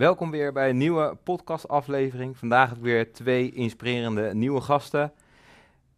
Welkom 0.00 0.30
weer 0.30 0.52
bij 0.52 0.68
een 0.70 0.76
nieuwe 0.76 1.16
podcastaflevering. 1.22 2.38
Vandaag 2.38 2.68
heb 2.68 2.78
ik 2.78 2.84
weer 2.84 3.12
twee 3.12 3.52
inspirerende 3.52 4.34
nieuwe 4.34 4.60
gasten. 4.60 5.12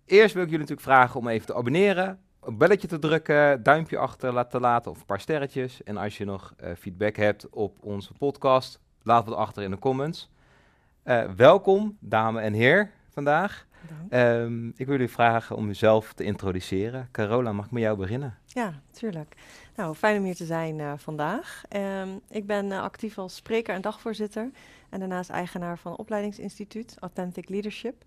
Eerst 0.04 0.34
wil 0.34 0.42
ik 0.42 0.50
jullie 0.50 0.66
natuurlijk 0.66 0.80
vragen 0.80 1.20
om 1.20 1.28
even 1.28 1.46
te 1.46 1.54
abonneren, 1.54 2.20
een 2.40 2.58
belletje 2.58 2.88
te 2.88 2.98
drukken, 2.98 3.62
duimpje 3.62 3.98
achter 3.98 4.48
te 4.48 4.60
laten 4.60 4.90
of 4.90 4.98
een 4.98 5.06
paar 5.06 5.20
sterretjes. 5.20 5.82
En 5.82 5.96
als 5.96 6.18
je 6.18 6.24
nog 6.24 6.54
uh, 6.62 6.70
feedback 6.78 7.16
hebt 7.16 7.48
op 7.50 7.76
onze 7.80 8.12
podcast, 8.12 8.80
laat 9.02 9.26
het 9.26 9.34
achter 9.34 9.62
in 9.62 9.70
de 9.70 9.78
comments. 9.78 10.30
Uh, 11.04 11.24
welkom, 11.36 11.96
dame 12.00 12.40
en 12.40 12.52
heer, 12.52 12.90
vandaag. 13.08 13.66
Um, 14.10 14.68
ik 14.68 14.86
wil 14.86 14.94
jullie 14.94 15.12
vragen 15.12 15.56
om 15.56 15.68
uzelf 15.68 16.12
te 16.12 16.24
introduceren. 16.24 17.08
Carola, 17.12 17.52
mag 17.52 17.64
ik 17.64 17.70
met 17.70 17.82
jou 17.82 17.96
beginnen? 17.96 18.38
Ja, 18.44 18.80
tuurlijk. 18.90 19.34
Nou, 19.76 19.94
fijn 19.94 20.18
om 20.18 20.24
hier 20.24 20.34
te 20.34 20.44
zijn 20.44 20.78
uh, 20.78 20.92
vandaag. 20.96 21.62
Um, 21.76 22.20
ik 22.28 22.46
ben 22.46 22.66
uh, 22.66 22.82
actief 22.82 23.18
als 23.18 23.36
spreker 23.36 23.74
en 23.74 23.80
dagvoorzitter 23.80 24.50
en 24.90 24.98
daarnaast 24.98 25.30
eigenaar 25.30 25.78
van 25.78 25.92
een 25.92 25.98
opleidingsinstituut, 25.98 26.96
Authentic 27.00 27.48
Leadership. 27.48 28.04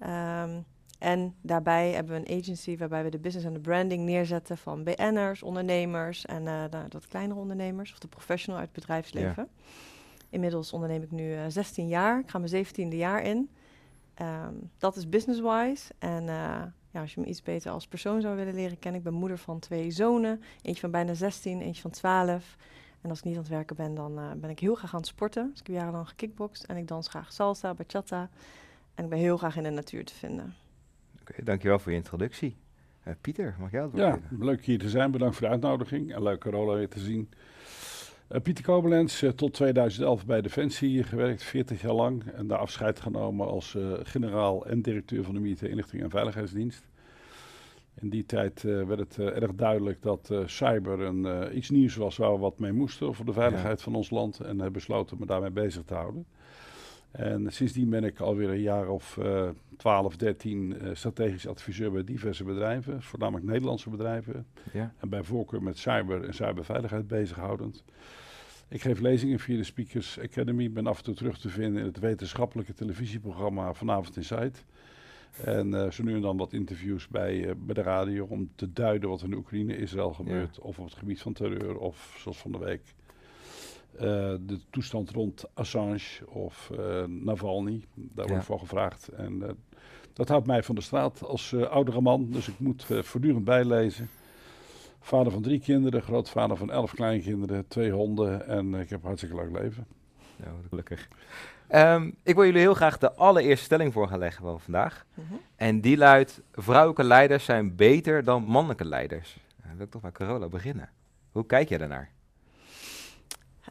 Um, 0.00 0.64
en 0.98 1.34
daarbij 1.40 1.90
hebben 1.90 2.14
we 2.14 2.28
een 2.28 2.38
agency 2.38 2.76
waarbij 2.76 3.02
we 3.02 3.10
de 3.10 3.18
business 3.18 3.46
en 3.46 3.52
de 3.52 3.60
branding 3.60 4.04
neerzetten 4.04 4.58
van 4.58 4.84
BN'ers, 4.84 5.42
ondernemers 5.42 6.26
en 6.26 6.42
uh, 6.42 6.64
de 6.70 6.78
wat 6.88 7.06
kleinere 7.06 7.40
ondernemers 7.40 7.92
of 7.92 7.98
de 7.98 8.08
professional 8.08 8.60
uit 8.60 8.68
het 8.72 8.80
bedrijfsleven. 8.80 9.48
Ja. 9.56 9.72
Inmiddels 10.30 10.72
onderneem 10.72 11.02
ik 11.02 11.10
nu 11.10 11.36
16 11.48 11.88
jaar. 11.88 12.18
Ik 12.18 12.30
ga 12.30 12.38
mijn 12.38 12.66
17e 12.66 12.96
jaar 12.96 13.22
in. 13.22 13.50
Um, 14.22 14.70
dat 14.78 14.96
is 14.96 15.08
business-wise. 15.08 15.92
En 15.98 16.28
ja, 16.90 17.00
als 17.00 17.14
je 17.14 17.20
me 17.20 17.26
iets 17.26 17.42
beter 17.42 17.70
als 17.70 17.86
persoon 17.86 18.20
zou 18.20 18.36
willen 18.36 18.54
leren 18.54 18.78
kennen, 18.78 19.00
ik 19.00 19.06
ben 19.06 19.14
moeder 19.14 19.38
van 19.38 19.58
twee 19.58 19.90
zonen. 19.90 20.42
Eentje 20.62 20.80
van 20.80 20.90
bijna 20.90 21.14
16, 21.14 21.60
eentje 21.60 21.82
van 21.82 21.90
12. 21.90 22.56
En 23.00 23.10
als 23.10 23.18
ik 23.18 23.24
niet 23.24 23.34
aan 23.34 23.40
het 23.40 23.50
werken 23.50 23.76
ben, 23.76 23.94
dan 23.94 24.18
uh, 24.18 24.30
ben 24.36 24.50
ik 24.50 24.58
heel 24.58 24.74
graag 24.74 24.92
aan 24.92 25.00
het 25.00 25.08
sporten. 25.08 25.50
Dus 25.50 25.60
ik 25.60 25.66
heb 25.66 25.76
jarenlang 25.76 26.08
gekickboxd 26.08 26.64
en 26.64 26.76
ik 26.76 26.88
dans 26.88 27.08
graag 27.08 27.32
salsa, 27.32 27.74
bachata. 27.74 28.30
En 28.94 29.04
ik 29.04 29.10
ben 29.10 29.18
heel 29.18 29.36
graag 29.36 29.56
in 29.56 29.62
de 29.62 29.70
natuur 29.70 30.04
te 30.04 30.14
vinden. 30.14 30.54
Oké, 31.20 31.30
okay, 31.30 31.44
dankjewel 31.44 31.78
voor 31.78 31.92
je 31.92 31.98
introductie. 31.98 32.56
Uh, 33.04 33.14
Pieter, 33.20 33.56
mag 33.58 33.70
jij 33.70 33.82
het 33.82 33.90
woord 33.90 34.02
Ja, 34.04 34.18
leuk 34.38 34.64
hier 34.64 34.78
te 34.78 34.88
zijn. 34.88 35.10
Bedankt 35.10 35.36
voor 35.36 35.46
de 35.46 35.52
uitnodiging. 35.52 36.14
En 36.14 36.22
leuk 36.22 36.40
Carola 36.40 36.74
weer 36.74 36.88
te 36.88 37.00
zien. 37.00 37.28
Uh, 38.32 38.40
Pieter 38.40 38.64
Kobelens, 38.64 39.22
uh, 39.22 39.30
tot 39.30 39.54
2011 39.54 40.26
bij 40.26 40.40
Defensie 40.40 41.02
gewerkt, 41.02 41.42
40 41.42 41.82
jaar 41.82 41.92
lang. 41.92 42.22
En 42.34 42.46
daar 42.46 42.58
afscheid 42.58 43.00
genomen 43.00 43.46
als 43.46 43.74
uh, 43.74 43.92
generaal 44.02 44.66
en 44.66 44.82
directeur 44.82 45.24
van 45.24 45.34
de 45.34 45.40
Militaire 45.40 45.70
Inlichting 45.76 46.02
en 46.02 46.10
Veiligheidsdienst. 46.10 46.88
In 47.94 48.08
die 48.08 48.26
tijd 48.26 48.62
werd 48.62 48.98
het 48.98 49.18
erg 49.18 49.54
duidelijk 49.54 50.02
dat 50.02 50.32
cyber 50.46 51.00
een, 51.00 51.56
iets 51.56 51.70
nieuws 51.70 51.96
was 51.96 52.16
waar 52.16 52.32
we 52.32 52.38
wat 52.38 52.58
mee 52.58 52.72
moesten 52.72 53.14
voor 53.14 53.24
de 53.24 53.32
veiligheid 53.32 53.78
ja. 53.78 53.84
van 53.84 53.94
ons 53.94 54.10
land. 54.10 54.40
En 54.40 54.46
hebben 54.46 54.72
besloten 54.72 55.16
me 55.18 55.26
daarmee 55.26 55.50
bezig 55.50 55.82
te 55.84 55.94
houden. 55.94 56.26
En 57.10 57.52
sindsdien 57.52 57.90
ben 57.90 58.04
ik 58.04 58.20
alweer 58.20 58.48
een 58.48 58.60
jaar 58.60 58.88
of 58.88 59.18
12, 59.76 60.16
13 60.16 60.76
strategisch 60.92 61.46
adviseur 61.46 61.92
bij 61.92 62.04
diverse 62.04 62.44
bedrijven, 62.44 63.02
voornamelijk 63.02 63.46
Nederlandse 63.46 63.90
bedrijven. 63.90 64.46
Ja. 64.72 64.94
En 64.98 65.08
bij 65.08 65.22
voorkeur 65.22 65.62
met 65.62 65.78
cyber 65.78 66.24
en 66.24 66.34
cyberveiligheid 66.34 67.06
bezighoudend. 67.06 67.84
Ik 68.70 68.82
geef 68.82 69.00
lezingen 69.00 69.38
via 69.38 69.56
de 69.56 69.64
Speakers 69.64 70.20
Academy. 70.20 70.72
Ben 70.72 70.86
af 70.86 70.98
en 70.98 71.04
toe 71.04 71.14
terug 71.14 71.38
te 71.38 71.48
vinden 71.48 71.80
in 71.80 71.86
het 71.86 71.98
wetenschappelijke 71.98 72.74
televisieprogramma 72.74 73.72
Vanavond 73.72 74.16
in 74.16 74.24
Zuid. 74.24 74.64
En 75.44 75.68
uh, 75.68 75.90
zo 75.90 76.02
nu 76.02 76.14
en 76.14 76.20
dan 76.20 76.36
wat 76.36 76.52
interviews 76.52 77.08
bij, 77.08 77.36
uh, 77.36 77.52
bij 77.56 77.74
de 77.74 77.82
radio 77.82 78.26
om 78.28 78.50
te 78.54 78.72
duiden 78.72 79.08
wat 79.08 79.20
er 79.20 79.26
in 79.26 79.34
Oekraïne, 79.34 79.76
Israël 79.76 80.12
gebeurt. 80.12 80.56
Ja. 80.56 80.62
Of 80.62 80.78
op 80.78 80.84
het 80.84 80.94
gebied 80.94 81.20
van 81.20 81.32
terreur. 81.32 81.78
Of 81.78 82.16
zoals 82.18 82.38
van 82.38 82.52
de 82.52 82.58
week 82.58 82.82
uh, 82.82 82.99
de 84.40 84.60
toestand 84.70 85.10
rond 85.10 85.44
Assange 85.54 86.24
of 86.26 86.70
Navalny. 87.06 87.84
Daar 87.94 88.26
wordt 88.26 88.44
voor 88.44 88.58
gevraagd. 88.58 89.08
En 89.08 89.58
dat 90.12 90.28
houdt 90.28 90.46
mij 90.46 90.62
van 90.62 90.74
de 90.74 90.80
straat 90.80 91.24
als 91.24 91.54
oudere 91.54 92.00
man. 92.00 92.30
Dus 92.30 92.48
ik 92.48 92.58
moet 92.58 92.84
voortdurend 92.84 93.44
bijlezen. 93.44 94.08
Vader 95.00 95.32
van 95.32 95.42
drie 95.42 95.60
kinderen, 95.60 96.02
grootvader 96.02 96.56
van 96.56 96.70
elf 96.70 96.94
kleinkinderen, 96.94 97.68
twee 97.68 97.90
honden 97.90 98.46
en 98.46 98.74
ik 98.74 98.90
heb 98.90 99.00
een 99.00 99.06
hartstikke 99.06 99.36
leuk 99.36 99.60
leven. 99.60 99.86
Ja, 100.36 100.52
gelukkig. 100.68 101.08
Um, 101.74 102.14
ik 102.22 102.34
wil 102.34 102.44
jullie 102.44 102.60
heel 102.60 102.74
graag 102.74 102.98
de 102.98 103.14
allereerste 103.14 103.64
stelling 103.64 103.92
voor 103.92 104.08
gaan 104.08 104.18
leggen 104.18 104.42
van 104.42 104.60
vandaag. 104.60 105.06
-huh. 105.14 105.24
En 105.56 105.80
die 105.80 105.96
luidt, 105.96 106.42
vrouwelijke 106.52 107.04
leiders 107.04 107.44
zijn 107.44 107.76
beter 107.76 108.24
dan 108.24 108.42
mannelijke 108.42 108.84
leiders. 108.84 109.38
Dan 109.62 109.76
wil 109.76 109.86
ik 109.86 109.92
toch 109.92 110.02
bij 110.02 110.12
Carola 110.12 110.48
beginnen. 110.48 110.90
Hoe 111.32 111.46
kijk 111.46 111.68
jij 111.68 111.78
daarnaar? 111.78 112.10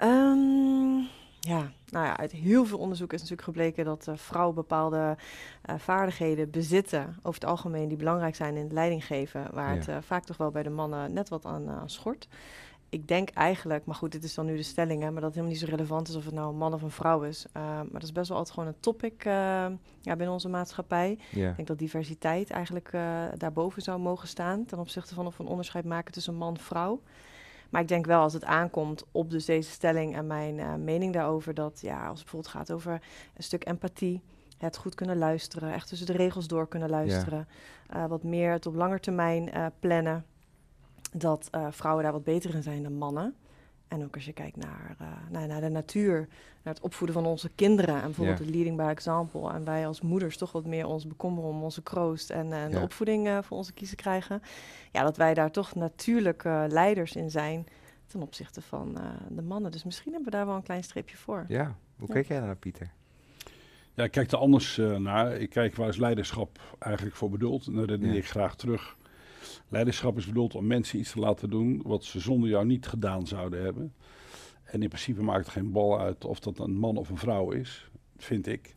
Um, 0.04 1.08
ja, 1.40 1.72
nou 1.90 2.06
ja, 2.06 2.18
uit 2.18 2.32
heel 2.32 2.66
veel 2.66 2.78
onderzoek 2.78 3.14
is 3.14 3.20
natuurlijk 3.20 3.48
gebleken 3.48 3.86
dat 3.86 4.08
uh, 4.10 4.16
vrouwen 4.16 4.56
bepaalde 4.56 5.18
uh, 5.70 5.76
vaardigheden 5.78 6.50
bezitten, 6.50 7.16
over 7.22 7.42
het 7.42 7.50
algemeen, 7.50 7.88
die 7.88 7.98
belangrijk 7.98 8.36
zijn 8.36 8.56
in 8.56 8.64
het 8.64 8.72
leidinggeven, 8.72 9.48
waar 9.54 9.74
ja. 9.74 9.80
het 9.80 9.88
uh, 9.88 9.98
vaak 10.02 10.24
toch 10.24 10.38
wel 10.38 10.52
bij 10.52 10.64
de 10.64 10.70
mannen 10.70 11.14
net 11.14 11.30
wat 11.30 11.46
aan, 11.46 11.84
schort. 11.86 12.28
Ik 12.90 13.08
denk 13.08 13.30
eigenlijk, 13.30 13.86
maar 13.86 13.96
goed, 13.96 14.12
dit 14.12 14.24
is 14.24 14.34
dan 14.34 14.46
nu 14.46 14.56
de 14.56 14.64
stelling, 14.64 15.02
hè, 15.02 15.12
maar 15.12 15.22
dat 15.22 15.24
het 15.24 15.34
helemaal 15.34 15.52
niet 15.52 15.60
zo 15.60 15.76
relevant 15.76 16.08
is 16.08 16.16
of 16.16 16.26
het 16.26 16.34
nou 16.34 16.50
een 16.50 16.58
man 16.58 16.74
of 16.74 16.82
een 16.82 16.92
vrouw 16.92 17.22
is. 17.22 17.46
maar 17.54 17.86
dat 17.92 18.04
is 18.04 18.12
best 18.12 18.30
wel 18.30 18.38
altijd 18.38 18.56
gewoon 18.56 18.70
een 18.74 18.80
topic 18.80 19.24
ja, 19.24 20.16
binnen 20.16 20.32
onze 20.32 20.50
maatschappij. 20.50 21.18
Ja. 21.32 21.50
Ik 21.50 21.56
denk 21.56 21.68
dat 21.68 21.80
diversiteit 21.80 22.50
eigenlijk 22.50 22.92
daarboven 23.38 23.82
zou 23.82 24.00
mogen 24.00 24.28
staan, 24.28 24.66
ten 24.66 24.80
opzichte 24.80 25.14
van 25.14 25.26
of 25.26 25.38
we 25.38 25.44
een 25.44 25.50
onderscheid 25.50 25.86
maken 25.86 26.14
tussen 26.14 26.36
man 26.36 26.54
en 26.54 26.60
vrouw. 26.60 27.02
Maar 27.70 27.82
ik 27.82 27.88
denk 27.88 28.06
wel 28.06 28.22
als 28.22 28.34
het 28.34 28.46
aankomt 28.46 29.06
op 29.12 29.30
dus 29.30 29.46
deze 29.46 29.72
stelling 29.72 30.16
en 30.16 30.28
mijn 30.28 30.58
uh, 30.58 30.74
mening 30.76 31.14
daarover, 31.14 31.54
dat 31.54 31.80
ja, 31.82 32.00
als 32.00 32.20
het 32.20 32.30
bijvoorbeeld 32.30 32.54
gaat 32.54 32.72
over 32.72 32.92
een 33.34 33.44
stuk 33.44 33.66
empathie, 33.66 34.22
het 34.58 34.78
goed 34.78 34.96
kunnen 34.96 35.18
luisteren, 35.18 35.74
echt 35.74 35.88
tussen 35.88 36.08
de 36.08 36.14
regels 36.14 36.48
door 36.48 36.68
kunnen 36.68 36.90
luisteren, 36.90 37.48
uh, 37.96 38.06
wat 38.06 38.24
meer 38.24 38.52
het 38.52 38.66
op 38.66 38.76
lange 38.76 39.00
termijn 39.00 39.50
uh, 39.58 39.66
plannen, 39.80 40.26
dat 41.12 41.50
vrouwen 41.70 42.04
daar 42.04 42.14
wat 42.14 42.24
beter 42.24 42.56
in 42.56 42.64
zijn 42.64 42.84
dan 42.84 42.94
mannen. 42.94 43.36
En 43.90 44.04
ook 44.04 44.16
als 44.16 44.26
je 44.26 44.34
kijkt 44.34 44.58
naar, 44.58 44.96
uh, 45.02 45.08
naar, 45.30 45.48
naar, 45.48 45.62
de 45.62 45.70
natuur, 45.70 46.28
naar 46.64 46.74
het 46.74 46.84
opvoeden 46.84 47.16
van 47.16 47.26
onze 47.26 47.50
kinderen. 47.56 47.96
En 47.96 48.02
bijvoorbeeld 48.02 48.38
ja. 48.38 48.44
het 48.44 48.54
leading 48.54 48.78
by 48.78 48.84
example. 48.84 49.52
En 49.52 49.64
wij 49.64 49.88
als 49.88 50.02
moeders 50.02 50.38
toch 50.38 50.52
wat 50.52 50.66
meer 50.66 50.86
ons 50.86 51.08
bekommeren 51.08 51.50
om 51.50 51.64
onze 51.64 51.82
kroost 51.82 52.30
en, 52.30 52.54
en 52.54 52.70
ja. 52.70 52.78
de 52.78 52.80
opvoeding 52.80 53.28
uh, 53.28 53.38
voor 53.42 53.58
onze 53.58 53.74
kiezen 53.74 53.98
krijgen. 53.98 54.42
Ja, 54.92 55.04
dat 55.04 55.18
wij 55.18 55.34
daar 55.34 55.52
toch 55.52 55.76
natuurlijke 55.76 56.50
uh, 56.50 56.64
leiders 56.68 57.16
in 57.16 57.32
zijn 57.32 57.68
ten 58.08 58.22
opzichte 58.22 58.62
van 58.62 58.98
de 59.30 59.42
mannen. 59.42 59.72
Dus 59.72 59.84
misschien 59.84 60.12
hebben 60.12 60.32
we 60.32 60.38
daar 60.38 60.46
wel 60.46 60.56
een 60.56 60.64
klein 60.64 60.84
streepje 60.84 61.18
voor. 61.18 61.46
Ja, 61.48 61.76
hoe 61.98 62.08
kijk 62.08 62.28
jij 62.28 62.40
naar 62.40 62.56
Pieter? 62.56 62.92
Ja, 63.94 64.04
ik 64.04 64.12
kijk 64.12 64.32
er 64.32 64.38
anders 64.38 64.78
naar. 64.98 65.38
Ik 65.38 65.50
kijk 65.50 65.76
waar 65.76 65.88
is 65.88 65.98
leiderschap 65.98 66.60
eigenlijk 66.80 67.16
voor 67.16 67.30
bedoeld. 67.30 67.68
En 67.68 67.74
daar 67.74 67.86
redeneer 67.86 68.16
ik 68.16 68.28
graag 68.28 68.56
terug. 68.56 68.98
Leiderschap 69.68 70.18
is 70.18 70.26
bedoeld 70.26 70.56
om 70.56 70.68
mensen 70.68 71.00
iets 71.00 71.12
te 71.12 71.20
laten 71.20 71.50
doen 71.50 71.82
wat 71.86 72.04
ze 72.04 72.20
zonder 72.20 72.50
jou 72.50 72.66
niet 72.66 72.88
gedaan 72.88 73.28
zouden 73.28 73.64
hebben. 73.64 73.94
En 74.64 74.82
in 74.82 74.88
principe 74.88 75.24
maakt 75.24 75.46
het 75.46 75.54
geen 75.54 75.72
bal 75.72 76.00
uit 76.00 76.26
of 76.26 76.40
dat 76.40 76.60
een 76.60 76.78
man 76.78 76.98
of 76.98 77.10
een 77.10 77.18
vrouw 77.18 77.52
is, 77.52 77.90
vind 78.18 78.48
ik. 78.48 78.76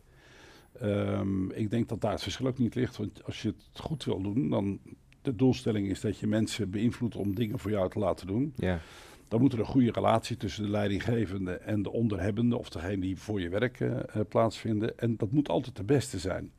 Um, 0.81 1.51
ik 1.51 1.69
denk 1.69 1.89
dat 1.89 2.01
daar 2.01 2.11
het 2.11 2.21
verschil 2.21 2.47
ook 2.47 2.57
niet 2.57 2.75
ligt. 2.75 2.97
Want 2.97 3.23
als 3.23 3.41
je 3.41 3.47
het 3.47 3.79
goed 3.79 4.03
wil 4.03 4.21
doen, 4.21 4.49
dan 4.49 4.79
de 5.21 5.35
doelstelling 5.35 5.89
is 5.89 6.01
dat 6.01 6.17
je 6.17 6.27
mensen 6.27 6.69
beïnvloedt 6.69 7.15
om 7.15 7.35
dingen 7.35 7.59
voor 7.59 7.71
jou 7.71 7.89
te 7.89 7.99
laten 7.99 8.27
doen. 8.27 8.53
Ja. 8.55 8.79
Dan 9.27 9.41
moet 9.41 9.53
er 9.53 9.59
een 9.59 9.65
goede 9.65 9.91
relatie 9.91 10.37
tussen 10.37 10.63
de 10.63 10.69
leidinggevende 10.69 11.51
en 11.51 11.81
de 11.81 11.91
onderhebbende, 11.91 12.57
of 12.57 12.69
degene 12.69 12.99
die 12.99 13.17
voor 13.17 13.41
je 13.41 13.49
werk 13.49 13.79
uh, 13.79 13.99
plaatsvinden. 14.29 14.97
En 14.97 15.17
dat 15.17 15.31
moet 15.31 15.49
altijd 15.49 15.75
de 15.75 15.83
beste 15.83 16.19
zijn. 16.19 16.51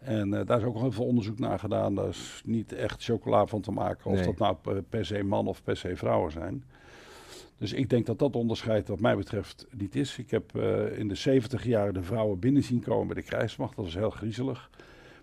En 0.00 0.32
uh, 0.32 0.40
daar 0.46 0.58
is 0.58 0.64
ook 0.64 0.78
heel 0.78 0.92
veel 0.92 1.04
onderzoek 1.04 1.38
naar 1.38 1.58
gedaan. 1.58 1.94
Daar 1.94 2.08
is 2.08 2.42
niet 2.44 2.72
echt 2.72 3.04
chocola 3.04 3.46
van 3.46 3.60
te 3.60 3.70
maken 3.70 4.10
of 4.10 4.16
nee. 4.16 4.24
dat 4.24 4.38
nou 4.38 4.80
per 4.88 5.06
se 5.06 5.22
man 5.22 5.46
of 5.46 5.62
per 5.62 5.76
se 5.76 5.96
vrouwen 5.96 6.32
zijn. 6.32 6.64
Dus 7.60 7.72
ik 7.72 7.90
denk 7.90 8.06
dat 8.06 8.18
dat 8.18 8.36
onderscheid 8.36 8.88
wat 8.88 9.00
mij 9.00 9.16
betreft 9.16 9.66
niet 9.76 9.94
is. 9.94 10.18
Ik 10.18 10.30
heb 10.30 10.56
uh, 10.56 10.98
in 10.98 11.08
de 11.08 11.14
70 11.14 11.64
jaar 11.64 11.92
de 11.92 12.02
vrouwen 12.02 12.38
binnen 12.38 12.62
zien 12.62 12.80
komen 12.80 13.06
bij 13.06 13.16
de 13.16 13.28
krijgsmacht. 13.28 13.76
Dat 13.76 13.84
was 13.84 13.94
heel 13.94 14.10
griezelig. 14.10 14.70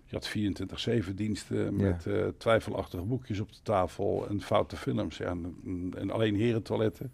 Je 0.04 0.16
had 0.16 1.08
24-7 1.10 1.14
diensten 1.14 1.76
met 1.76 2.04
ja. 2.04 2.12
uh, 2.12 2.26
twijfelachtige 2.36 3.02
boekjes 3.02 3.40
op 3.40 3.52
de 3.52 3.58
tafel 3.62 4.26
en 4.28 4.40
foute 4.40 4.76
films 4.76 5.16
ja, 5.16 5.26
en, 5.26 5.92
en 5.96 6.10
alleen 6.10 6.36
herentoiletten. 6.36 7.12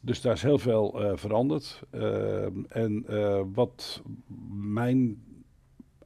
Dus 0.00 0.20
daar 0.20 0.34
is 0.34 0.42
heel 0.42 0.58
veel 0.58 1.02
uh, 1.02 1.12
veranderd. 1.16 1.82
en 2.68 3.04
wat 3.52 4.02
mijn 4.72 5.22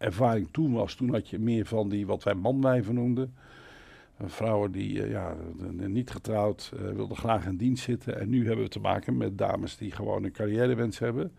ervaring 0.05 0.49
toen 0.51 0.73
was, 0.73 0.95
toen 0.95 1.13
had 1.13 1.29
je 1.29 1.39
meer 1.39 1.67
van 1.67 1.89
die 1.89 2.07
wat 2.07 2.23
wij 2.23 2.35
manwijven 2.35 2.95
noemden. 2.95 3.35
Vrouwen 4.25 4.73
die 4.73 4.93
uh, 4.93 5.11
ja, 5.11 5.37
niet 5.87 6.11
getrouwd, 6.11 6.73
uh, 6.75 6.91
wilden 6.91 7.17
graag 7.17 7.47
in 7.47 7.57
dienst 7.57 7.85
zitten. 7.85 8.21
En 8.21 8.29
nu 8.29 8.47
hebben 8.47 8.65
we 8.65 8.71
te 8.71 8.81
maken 8.81 9.17
met 9.17 9.39
dames 9.39 9.77
die 9.77 9.91
gewoon 9.91 10.25
een 10.25 10.33
carrièrewens 10.33 10.99
hebben. 10.99 11.33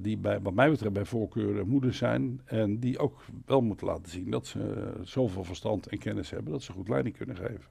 die 0.00 0.16
bij, 0.16 0.40
wat 0.40 0.54
mij 0.54 0.70
betreft 0.70 0.94
bij 0.94 1.04
voorkeur 1.04 1.66
moeder 1.66 1.94
zijn. 1.94 2.40
En 2.44 2.78
die 2.78 2.98
ook 2.98 3.24
wel 3.46 3.60
moeten 3.60 3.86
laten 3.86 4.10
zien 4.10 4.30
dat 4.30 4.46
ze 4.46 4.92
zoveel 5.02 5.44
verstand 5.44 5.86
en 5.86 5.98
kennis 5.98 6.30
hebben 6.30 6.52
dat 6.52 6.62
ze 6.62 6.72
goed 6.72 6.88
leiding 6.88 7.16
kunnen 7.16 7.36
geven. 7.36 7.64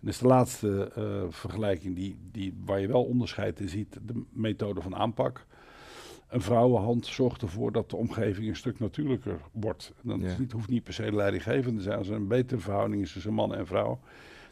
En 0.00 0.08
is 0.08 0.18
de 0.18 0.26
laatste 0.26 0.90
vergelijking 1.30 1.96
die, 1.96 2.16
die, 2.30 2.54
waar 2.64 2.80
je 2.80 2.86
wel 2.86 3.04
onderscheid 3.04 3.60
in 3.60 3.68
ziet, 3.68 3.98
de 4.02 4.22
methode 4.32 4.80
van 4.80 4.96
aanpak 4.96 5.46
een 6.34 6.40
vrouwenhand 6.40 7.06
zorgt 7.06 7.42
ervoor 7.42 7.72
dat 7.72 7.90
de 7.90 7.96
omgeving 7.96 8.48
een 8.48 8.56
stuk 8.56 8.78
natuurlijker 8.78 9.40
wordt. 9.52 9.92
En 10.02 10.08
dan 10.08 10.20
ja. 10.20 10.36
niet, 10.38 10.52
hoeft 10.52 10.68
niet 10.68 10.82
per 10.82 10.92
se 10.92 11.12
leidinggevend 11.12 11.76
te 11.76 11.82
zijn. 11.82 11.98
Als 11.98 12.08
er 12.08 12.14
een 12.14 12.28
betere 12.28 12.60
verhouding 12.60 13.02
is 13.02 13.12
tussen 13.12 13.32
man 13.32 13.54
en 13.54 13.66
vrouw, 13.66 14.00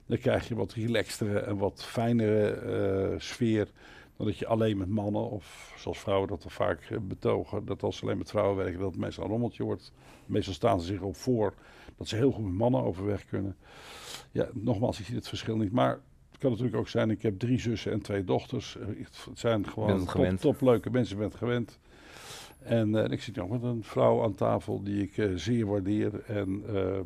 dan 0.07 0.19
krijg 0.19 0.49
je 0.49 0.55
wat 0.55 0.73
relaxtere 0.73 1.39
en 1.39 1.57
wat 1.57 1.85
fijnere 1.85 3.11
uh, 3.13 3.21
sfeer. 3.21 3.69
Dan 4.17 4.27
dat 4.27 4.39
je 4.39 4.47
alleen 4.47 4.79
met 4.79 4.89
mannen, 4.89 5.31
of 5.31 5.75
zoals 5.79 5.99
vrouwen 5.99 6.29
dat 6.29 6.45
er 6.45 6.51
vaak 6.51 6.89
uh, 6.91 6.99
betogen, 6.99 7.65
dat 7.65 7.83
als 7.83 7.97
ze 7.97 8.03
alleen 8.03 8.19
met 8.19 8.31
vrouwen 8.31 8.57
werken, 8.57 8.81
dat 8.81 8.91
het 8.91 9.01
meestal 9.01 9.25
een 9.25 9.31
rommeltje 9.31 9.65
wordt. 9.65 9.93
Meestal 10.27 10.55
staan 10.55 10.81
ze 10.81 10.87
zich 10.87 11.01
op 11.01 11.17
voor 11.17 11.55
dat 11.97 12.09
ze 12.09 12.17
heel 12.17 12.31
goed 12.31 12.45
met 12.45 12.55
mannen 12.55 12.83
overweg 12.83 13.25
kunnen. 13.25 13.57
Ja, 14.31 14.49
nogmaals, 14.53 15.01
ik 15.01 15.07
zie 15.07 15.15
het 15.15 15.29
verschil 15.29 15.57
niet. 15.57 15.73
Maar 15.73 16.01
kan 16.43 16.51
natuurlijk 16.51 16.79
ook 16.79 16.89
zijn, 16.89 17.11
ik 17.11 17.23
heb 17.23 17.39
drie 17.39 17.59
zussen 17.59 17.93
en 17.93 18.03
twee 18.03 18.25
dochters. 18.25 18.77
Eh, 18.77 18.87
het 19.05 19.39
zijn 19.39 19.69
gewoon 19.69 20.07
top, 20.07 20.39
top, 20.39 20.61
leuke 20.61 20.91
mensen, 20.91 21.19
bent 21.19 21.35
gewend. 21.35 21.79
En 22.59 22.89
uh, 22.89 23.11
ik 23.11 23.23
zit 23.23 23.37
nog 23.37 23.49
met 23.49 23.63
een 23.63 23.85
vrouw 23.85 24.23
aan 24.23 24.35
tafel 24.35 24.83
die 24.83 25.03
ik 25.03 25.17
uh, 25.17 25.37
zeer 25.37 25.67
waardeer. 25.67 26.23
En 26.25 26.63
ehm, 26.67 27.05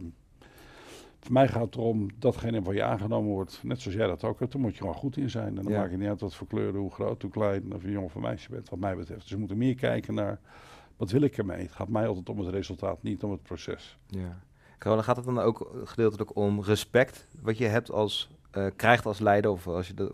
voor 1.21 1.33
mij 1.33 1.49
gaat 1.49 1.65
het 1.65 1.75
erom 1.75 2.09
datgene 2.19 2.63
waar 2.63 2.75
je 2.75 2.83
aangenomen 2.83 3.31
wordt, 3.31 3.61
net 3.63 3.81
zoals 3.81 3.97
jij 3.97 4.07
dat 4.07 4.25
ook 4.25 4.39
hebt, 4.39 4.53
daar 4.53 4.61
moet 4.61 4.73
je 4.73 4.79
gewoon 4.79 4.95
goed 4.95 5.17
in 5.17 5.31
zijn. 5.31 5.59
En 5.59 5.65
dan 5.65 5.73
maakt 5.73 5.91
het 5.91 6.01
niet 6.01 6.09
uit 6.09 6.21
wat 6.21 6.35
voor 6.35 6.47
kleuren, 6.47 6.81
hoe 6.81 6.91
groot, 6.91 7.23
hoe 7.23 7.31
klein, 7.31 7.75
of 7.75 7.83
je 7.83 7.91
jongen 7.91 8.15
of 8.15 8.17
meisje 8.17 8.51
bent, 8.51 8.69
wat 8.69 8.79
mij 8.79 8.97
betreft. 8.97 9.21
Dus 9.21 9.31
we 9.31 9.39
moeten 9.39 9.59
meer 9.59 9.75
kijken 9.75 10.15
naar, 10.15 10.41
wat 10.97 11.11
wil 11.11 11.23
ik 11.23 11.39
ermee? 11.39 11.63
Het 11.63 11.73
gaat 11.73 11.89
mij 11.89 12.07
altijd 12.07 12.29
om 12.29 12.39
het 12.39 12.55
resultaat, 12.55 13.03
niet 13.03 13.23
om 13.23 13.31
het 13.31 13.43
proces. 13.43 13.99
Ja. 14.07 14.39
Carola, 14.79 15.03
gaat 15.03 15.17
het 15.17 15.25
dan 15.25 15.39
ook 15.39 15.71
gedeeltelijk 15.85 16.37
om 16.37 16.63
respect, 16.63 17.29
wat 17.41 17.59
je 17.59 17.67
hebt 17.67 17.91
als, 17.91 18.31
uh, 18.57 18.67
krijgt 18.77 19.07
als 19.07 19.19
leider, 19.19 19.51
of 19.51 19.67
als 19.67 19.87
je 19.87 19.95
de, 19.95 20.11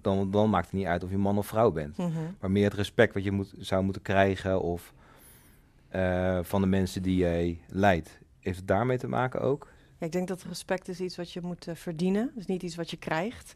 dan, 0.00 0.30
dan 0.30 0.50
maakt 0.50 0.66
het 0.66 0.74
niet 0.74 0.86
uit 0.86 1.04
of 1.04 1.10
je 1.10 1.18
man 1.18 1.38
of 1.38 1.46
vrouw 1.46 1.70
bent. 1.70 1.96
Mhm. 1.96 2.10
Maar 2.40 2.50
meer 2.50 2.64
het 2.64 2.74
respect 2.74 3.14
wat 3.14 3.24
je 3.24 3.32
moet, 3.32 3.54
zou 3.58 3.84
moeten 3.84 4.02
krijgen, 4.02 4.62
of 4.62 4.92
uh, 5.94 6.38
van 6.42 6.60
de 6.60 6.66
mensen 6.66 7.02
die 7.02 7.16
jij 7.16 7.60
leidt. 7.68 8.18
Heeft 8.40 8.58
het 8.58 8.68
daarmee 8.68 8.98
te 8.98 9.08
maken 9.08 9.40
ook? 9.40 9.68
ik 10.04 10.12
denk 10.12 10.28
dat 10.28 10.42
respect 10.42 10.88
is 10.88 11.00
iets 11.00 11.16
wat 11.16 11.32
je 11.32 11.40
moet 11.40 11.66
uh, 11.66 11.74
verdienen. 11.74 12.30
Dus 12.34 12.46
niet 12.46 12.62
iets 12.62 12.76
wat 12.76 12.90
je 12.90 12.96
krijgt. 12.96 13.54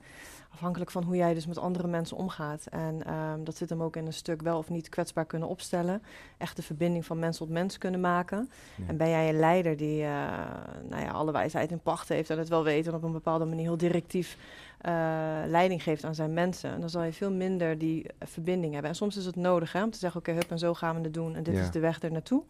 Afhankelijk 0.57 0.91
van 0.91 1.03
hoe 1.03 1.17
jij 1.17 1.35
dus 1.35 1.47
met 1.47 1.59
andere 1.59 1.89
mensen 1.89 2.17
omgaat. 2.17 2.67
En 2.67 3.15
um, 3.15 3.45
dat 3.45 3.57
zit 3.57 3.69
hem 3.69 3.83
ook 3.83 3.97
in 3.97 4.07
een 4.07 4.13
stuk 4.13 4.43
wel 4.43 4.59
of 4.59 4.69
niet 4.69 4.89
kwetsbaar 4.89 5.25
kunnen 5.25 5.49
opstellen. 5.49 6.03
Echt 6.39 6.57
de 6.57 6.63
verbinding 6.63 7.07
van 7.07 7.19
mens 7.19 7.37
tot 7.37 7.49
mens 7.49 7.79
kunnen 7.79 8.01
maken. 8.01 8.51
En 8.87 8.97
ben 8.97 9.09
jij 9.09 9.29
een 9.29 9.39
leider 9.39 9.77
die 9.77 10.03
uh, 10.03 10.09
nou 10.89 11.03
ja, 11.03 11.11
alle 11.11 11.33
wijsheid 11.33 11.71
in 11.71 11.81
pacht 11.81 12.09
heeft 12.09 12.31
en 12.31 12.39
het 12.39 12.49
wel 12.49 12.65
weet 12.65 12.87
en 12.87 12.95
op 12.95 13.03
een 13.03 13.13
bepaalde 13.13 13.45
manier 13.45 13.65
heel 13.65 13.77
directief 13.77 14.37
uh, 14.37 14.93
leiding 15.47 15.83
geeft 15.83 16.05
aan 16.05 16.15
zijn 16.15 16.33
mensen, 16.33 16.81
dan 16.81 16.91
zal 16.91 17.03
je 17.03 17.13
veel 17.13 17.33
minder 17.33 17.79
die 17.79 18.07
verbinding 18.21 18.73
hebben. 18.73 18.91
En 18.91 18.97
soms 18.97 19.17
is 19.17 19.27
het 19.27 19.37
nodig 19.37 19.73
hè, 19.73 19.83
om 19.83 19.91
te 19.91 19.99
zeggen: 19.99 20.21
oké, 20.21 20.31
okay, 20.31 20.43
hup 20.43 20.51
en 20.51 20.59
zo 20.59 20.75
gaan 20.75 20.97
we 20.97 21.03
het 21.03 21.15
doen 21.15 21.35
en 21.35 21.43
dit 21.43 21.55
is 21.55 21.71
de 21.71 21.81
weg 21.81 22.03
er 22.03 22.13
naartoe. 22.13 22.43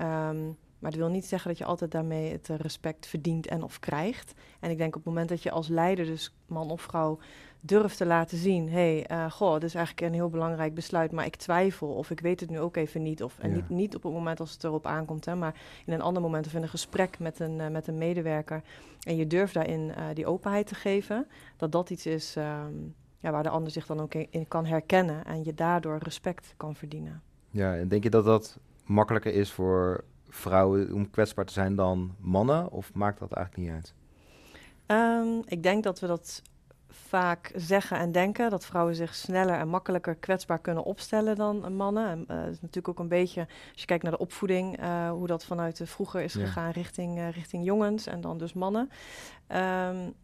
Um, 0.00 0.56
maar 0.80 0.90
dat 0.90 1.00
wil 1.00 1.08
niet 1.08 1.26
zeggen 1.26 1.48
dat 1.48 1.58
je 1.58 1.64
altijd 1.64 1.90
daarmee 1.90 2.32
het 2.32 2.50
eh, 2.50 2.56
respect 2.56 3.06
verdient 3.06 3.46
en 3.46 3.62
of 3.62 3.78
krijgt. 3.78 4.32
En 4.60 4.70
ik 4.70 4.78
denk 4.78 4.96
op 4.96 5.04
het 5.04 5.12
moment 5.12 5.28
dat 5.28 5.42
je 5.42 5.50
als 5.50 5.68
leider, 5.68 6.04
dus 6.04 6.34
man 6.46 6.70
of 6.70 6.82
vrouw, 6.82 7.18
durft 7.60 7.96
te 7.96 8.06
laten 8.06 8.38
zien: 8.38 8.68
hé, 8.68 9.04
hey, 9.06 9.10
uh, 9.10 9.30
goh, 9.30 9.52
dit 9.52 9.62
is 9.62 9.74
eigenlijk 9.74 10.06
een 10.06 10.14
heel 10.14 10.28
belangrijk 10.28 10.74
besluit, 10.74 11.12
maar 11.12 11.26
ik 11.26 11.36
twijfel 11.36 11.88
of 11.88 12.10
ik 12.10 12.20
weet 12.20 12.40
het 12.40 12.50
nu 12.50 12.60
ook 12.60 12.76
even 12.76 13.02
niet. 13.02 13.22
Of, 13.22 13.38
en 13.38 13.52
niet, 13.52 13.68
niet 13.68 13.96
op 13.96 14.02
het 14.02 14.12
moment 14.12 14.40
als 14.40 14.52
het 14.52 14.64
erop 14.64 14.86
aankomt, 14.86 15.24
hè, 15.24 15.34
maar 15.34 15.54
in 15.86 15.92
een 15.92 16.00
ander 16.00 16.22
moment 16.22 16.46
of 16.46 16.54
in 16.54 16.62
een 16.62 16.68
gesprek 16.68 17.18
met 17.18 17.40
een, 17.40 17.58
uh, 17.58 17.68
met 17.68 17.86
een 17.86 17.98
medewerker. 17.98 18.62
En 19.00 19.16
je 19.16 19.26
durft 19.26 19.54
daarin 19.54 19.80
uh, 19.80 20.04
die 20.14 20.26
openheid 20.26 20.66
te 20.66 20.74
geven, 20.74 21.26
dat 21.56 21.72
dat 21.72 21.90
iets 21.90 22.06
is 22.06 22.36
um, 22.36 22.94
ja, 23.18 23.30
waar 23.30 23.42
de 23.42 23.48
ander 23.48 23.72
zich 23.72 23.86
dan 23.86 24.00
ook 24.00 24.14
in 24.14 24.48
kan 24.48 24.66
herkennen 24.66 25.24
en 25.24 25.44
je 25.44 25.54
daardoor 25.54 25.98
respect 25.98 26.54
kan 26.56 26.74
verdienen. 26.74 27.22
Ja, 27.50 27.76
en 27.76 27.88
denk 27.88 28.02
je 28.02 28.10
dat 28.10 28.24
dat 28.24 28.58
makkelijker 28.84 29.34
is 29.34 29.52
voor 29.52 30.04
vrouwen 30.30 30.92
om 30.92 31.10
kwetsbaar 31.10 31.44
te 31.44 31.52
zijn 31.52 31.74
dan 31.74 32.14
mannen? 32.18 32.70
Of 32.70 32.94
maakt 32.94 33.18
dat 33.18 33.32
eigenlijk 33.32 33.66
niet 33.66 33.76
uit? 33.76 33.94
Um, 34.90 35.42
ik 35.46 35.62
denk 35.62 35.84
dat 35.84 36.00
we 36.00 36.06
dat 36.06 36.42
vaak 36.90 37.52
zeggen 37.54 37.98
en 37.98 38.12
denken. 38.12 38.50
Dat 38.50 38.66
vrouwen 38.66 38.94
zich 38.94 39.14
sneller 39.14 39.54
en 39.54 39.68
makkelijker 39.68 40.14
kwetsbaar 40.14 40.58
kunnen 40.58 40.84
opstellen 40.84 41.36
dan 41.36 41.76
mannen. 41.76 42.08
En, 42.08 42.24
uh, 42.30 42.48
is 42.48 42.60
natuurlijk 42.60 42.88
ook 42.88 42.98
een 42.98 43.08
beetje, 43.08 43.40
als 43.72 43.80
je 43.80 43.86
kijkt 43.86 44.02
naar 44.02 44.12
de 44.12 44.18
opvoeding, 44.18 44.80
uh, 44.80 45.10
hoe 45.10 45.26
dat 45.26 45.44
vanuit 45.44 45.76
de 45.76 45.86
vroeger 45.86 46.22
is 46.22 46.32
ja. 46.32 46.44
gegaan 46.44 46.70
richting, 46.70 47.18
uh, 47.18 47.30
richting 47.30 47.64
jongens 47.64 48.06
en 48.06 48.20
dan 48.20 48.38
dus 48.38 48.52
mannen. 48.52 48.90
Um, 49.48 50.14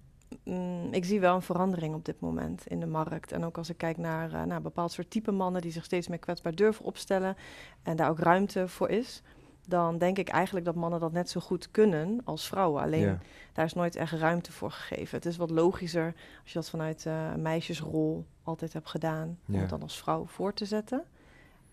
mm, 0.45 0.93
ik 0.93 1.05
zie 1.05 1.21
wel 1.21 1.35
een 1.35 1.43
verandering 1.43 1.95
op 1.95 2.05
dit 2.05 2.21
moment 2.21 2.67
in 2.67 2.81
de 2.81 2.87
markt. 2.87 3.33
En 3.33 3.45
ook 3.45 3.59
als 3.59 3.71
ik 3.71 3.79
kijk 3.79 3.97
naar, 3.97 4.47
naar 4.47 4.63
bepaald 4.63 4.93
soort 4.93 5.11
type 5.11 5.33
mannen 5.33 5.61
die 5.61 5.73
zich 5.73 5.85
steeds 5.85 6.09
meer 6.09 6.19
kwetsbaar 6.19 6.55
durven 6.55 6.85
opstellen 6.85 7.37
en 7.83 7.97
daar 7.97 8.11
ook 8.11 8.19
ruimte 8.19 8.69
voor 8.69 8.89
is 8.89 9.23
dan 9.69 9.99
denk 9.99 10.19
ik 10.19 10.29
eigenlijk 10.29 10.67
dat 10.67 10.75
mannen 10.75 11.01
dat 11.01 11.13
net 11.13 11.31
zo 11.31 11.41
goed 11.41 11.71
kunnen 11.71 12.21
als 12.25 12.47
vrouwen. 12.47 12.83
Alleen 12.83 13.19
daar 13.53 13.65
is 13.65 13.73
nooit 13.73 13.97
echt 13.97 14.13
ruimte 14.13 14.53
voor 14.53 14.71
gegeven. 14.71 15.17
Het 15.17 15.27
is 15.27 15.37
wat 15.37 15.51
logischer 15.51 16.15
als 16.43 16.53
je 16.53 16.59
dat 16.59 16.71
vanuit 16.71 17.05
uh, 17.05 17.31
een 17.35 17.43
meisjesrol 17.43 18.27
altijd 18.43 18.73
hebt 18.73 18.89
gedaan, 18.89 19.39
om 19.49 19.55
het 19.55 19.69
dan 19.69 19.83
als 19.83 19.99
vrouw 19.99 20.27
voor 20.27 20.55
te 20.55 20.65
zetten. 20.65 21.05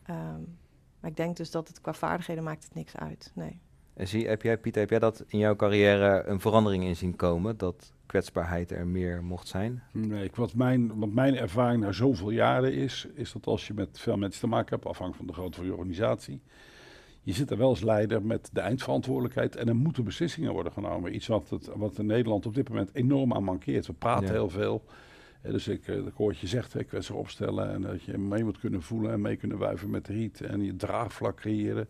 Um, 0.10 0.58
maar 1.00 1.10
ik 1.12 1.18
denk 1.18 1.38
dus 1.38 1.52
dat 1.52 1.68
het 1.68 1.82
qua 1.82 1.94
vaardigheden 1.94 2.44
maakt 2.44 2.64
het 2.64 2.76
niks 2.76 2.98
uit. 2.98 3.32
Nee. 3.34 3.60
En 3.94 4.08
zie, 4.08 4.28
heb 4.28 4.42
jij, 4.42 4.58
Pieter, 4.58 4.82
heb 4.82 4.90
jij 4.90 5.00
dat 5.00 5.24
in 5.28 5.40
jouw 5.40 5.56
carrière 5.56 6.24
een 6.26 6.40
verandering 6.40 6.84
in 6.84 6.96
zien 6.96 7.16
komen? 7.16 7.58
Dat 7.58 7.94
kwetsbaarheid 8.06 8.72
er 8.72 8.88
meer 8.88 9.24
mocht 9.24 9.48
zijn? 9.48 9.84
Nee, 9.92 10.32
wat 10.34 10.54
mijn, 10.54 11.00
wat 11.00 11.10
mijn 11.10 11.36
ervaring 11.36 11.84
na 11.84 11.92
zoveel 11.92 12.30
jaren 12.30 12.74
is, 12.74 13.08
is 13.14 13.32
dat 13.32 13.48
als 13.48 13.68
je 13.68 13.74
met 13.74 14.00
veel 14.00 14.18
mensen 14.18 14.42
te 14.42 14.48
maken 14.48 14.76
hebt, 14.76 14.86
afhankelijk 14.86 15.18
van 15.18 15.28
de 15.28 15.34
grootte 15.34 15.58
van 15.58 15.66
je 15.66 15.74
organisatie, 15.74 16.42
je 17.24 17.34
zit 17.34 17.52
er 17.52 17.58
wel 17.58 17.70
als 17.70 17.82
leider 17.82 18.22
met 18.22 18.50
de 18.54 18.60
eindverantwoordelijkheid 18.60 19.56
en 19.56 19.68
er 19.68 19.76
moeten 19.76 20.04
beslissingen 20.04 20.54
worden 20.54 20.72
genomen. 20.72 21.16
Iets 21.16 21.28
wat, 21.28 21.50
het, 21.50 21.70
wat 21.76 21.98
in 21.98 22.06
Nederland 22.06 22.46
op 22.46 22.56
dit 22.56 22.70
moment 22.70 22.90
enorm 22.94 23.34
aan 23.34 23.44
mankeert. 23.44 23.88
We 23.88 23.94
praten 23.94 24.32
heel 24.32 24.50
veel. 24.50 24.84
dus 25.42 25.68
ik, 25.68 25.88
ik 25.88 26.14
hoor 26.16 26.36
je 26.40 26.48
zegt, 26.48 26.80
ik 26.80 26.92
wil 26.92 27.02
ze 27.02 27.14
opstellen 27.14 27.72
en 27.74 27.82
dat 27.82 28.04
je 28.04 28.18
mee 28.18 28.44
moet 28.44 28.60
kunnen 28.60 28.82
voelen 28.82 29.12
en 29.12 29.22
mee 29.22 29.36
kunnen 29.36 29.58
wuiven 29.58 29.90
met 29.90 30.08
riet 30.08 30.42
en 30.42 30.64
je 30.64 30.76
draagvlak 30.76 31.36
creëren. 31.36 31.88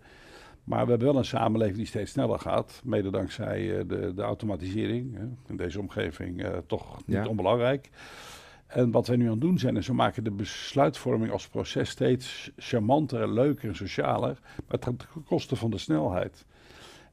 Maar 0.63 0.83
we 0.83 0.89
hebben 0.89 1.07
wel 1.07 1.17
een 1.17 1.25
samenleving 1.25 1.77
die 1.77 1.85
steeds 1.85 2.11
sneller 2.11 2.39
gaat, 2.39 2.81
mede 2.83 3.09
dankzij 3.09 3.61
uh, 3.61 3.83
de, 3.87 4.13
de 4.15 4.21
automatisering. 4.21 5.17
in 5.47 5.57
deze 5.57 5.79
omgeving 5.79 6.45
uh, 6.45 6.57
toch 6.67 6.97
niet 7.05 7.15
ja. 7.15 7.27
onbelangrijk. 7.27 7.89
En 8.73 8.91
wat 8.91 9.07
wij 9.07 9.15
nu 9.15 9.25
aan 9.25 9.31
het 9.31 9.41
doen 9.41 9.59
zijn, 9.59 9.77
is 9.77 9.87
we 9.87 9.93
maken 9.93 10.23
de 10.23 10.31
besluitvorming 10.31 11.31
als 11.31 11.47
proces 11.47 11.89
steeds 11.89 12.51
charmanter 12.57 13.33
leuker 13.33 13.69
en 13.69 13.75
socialer, 13.75 14.39
maar 14.67 14.79
ten 14.79 14.97
koste 15.25 15.55
van 15.55 15.71
de 15.71 15.77
snelheid. 15.77 16.45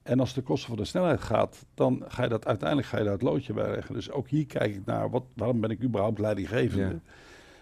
En 0.02 0.20
als 0.20 0.34
de 0.34 0.42
kosten 0.42 0.68
van 0.68 0.78
de 0.78 0.84
snelheid 0.84 1.20
gaat, 1.20 1.66
dan 1.74 2.04
ga 2.08 2.22
je 2.22 2.28
dat 2.28 2.46
uiteindelijk 2.46 2.88
ga 2.88 2.98
je 2.98 3.04
daar 3.04 3.12
het 3.12 3.22
loodje 3.22 3.52
bij 3.52 3.70
leggen. 3.70 3.94
Dus 3.94 4.10
ook 4.10 4.28
hier 4.28 4.46
kijk 4.46 4.74
ik 4.74 4.84
naar, 4.84 5.10
wat, 5.10 5.24
waarom 5.34 5.60
ben 5.60 5.70
ik 5.70 5.82
überhaupt 5.82 6.18
leidinggevende? 6.18 6.84
Ja. 6.84 7.00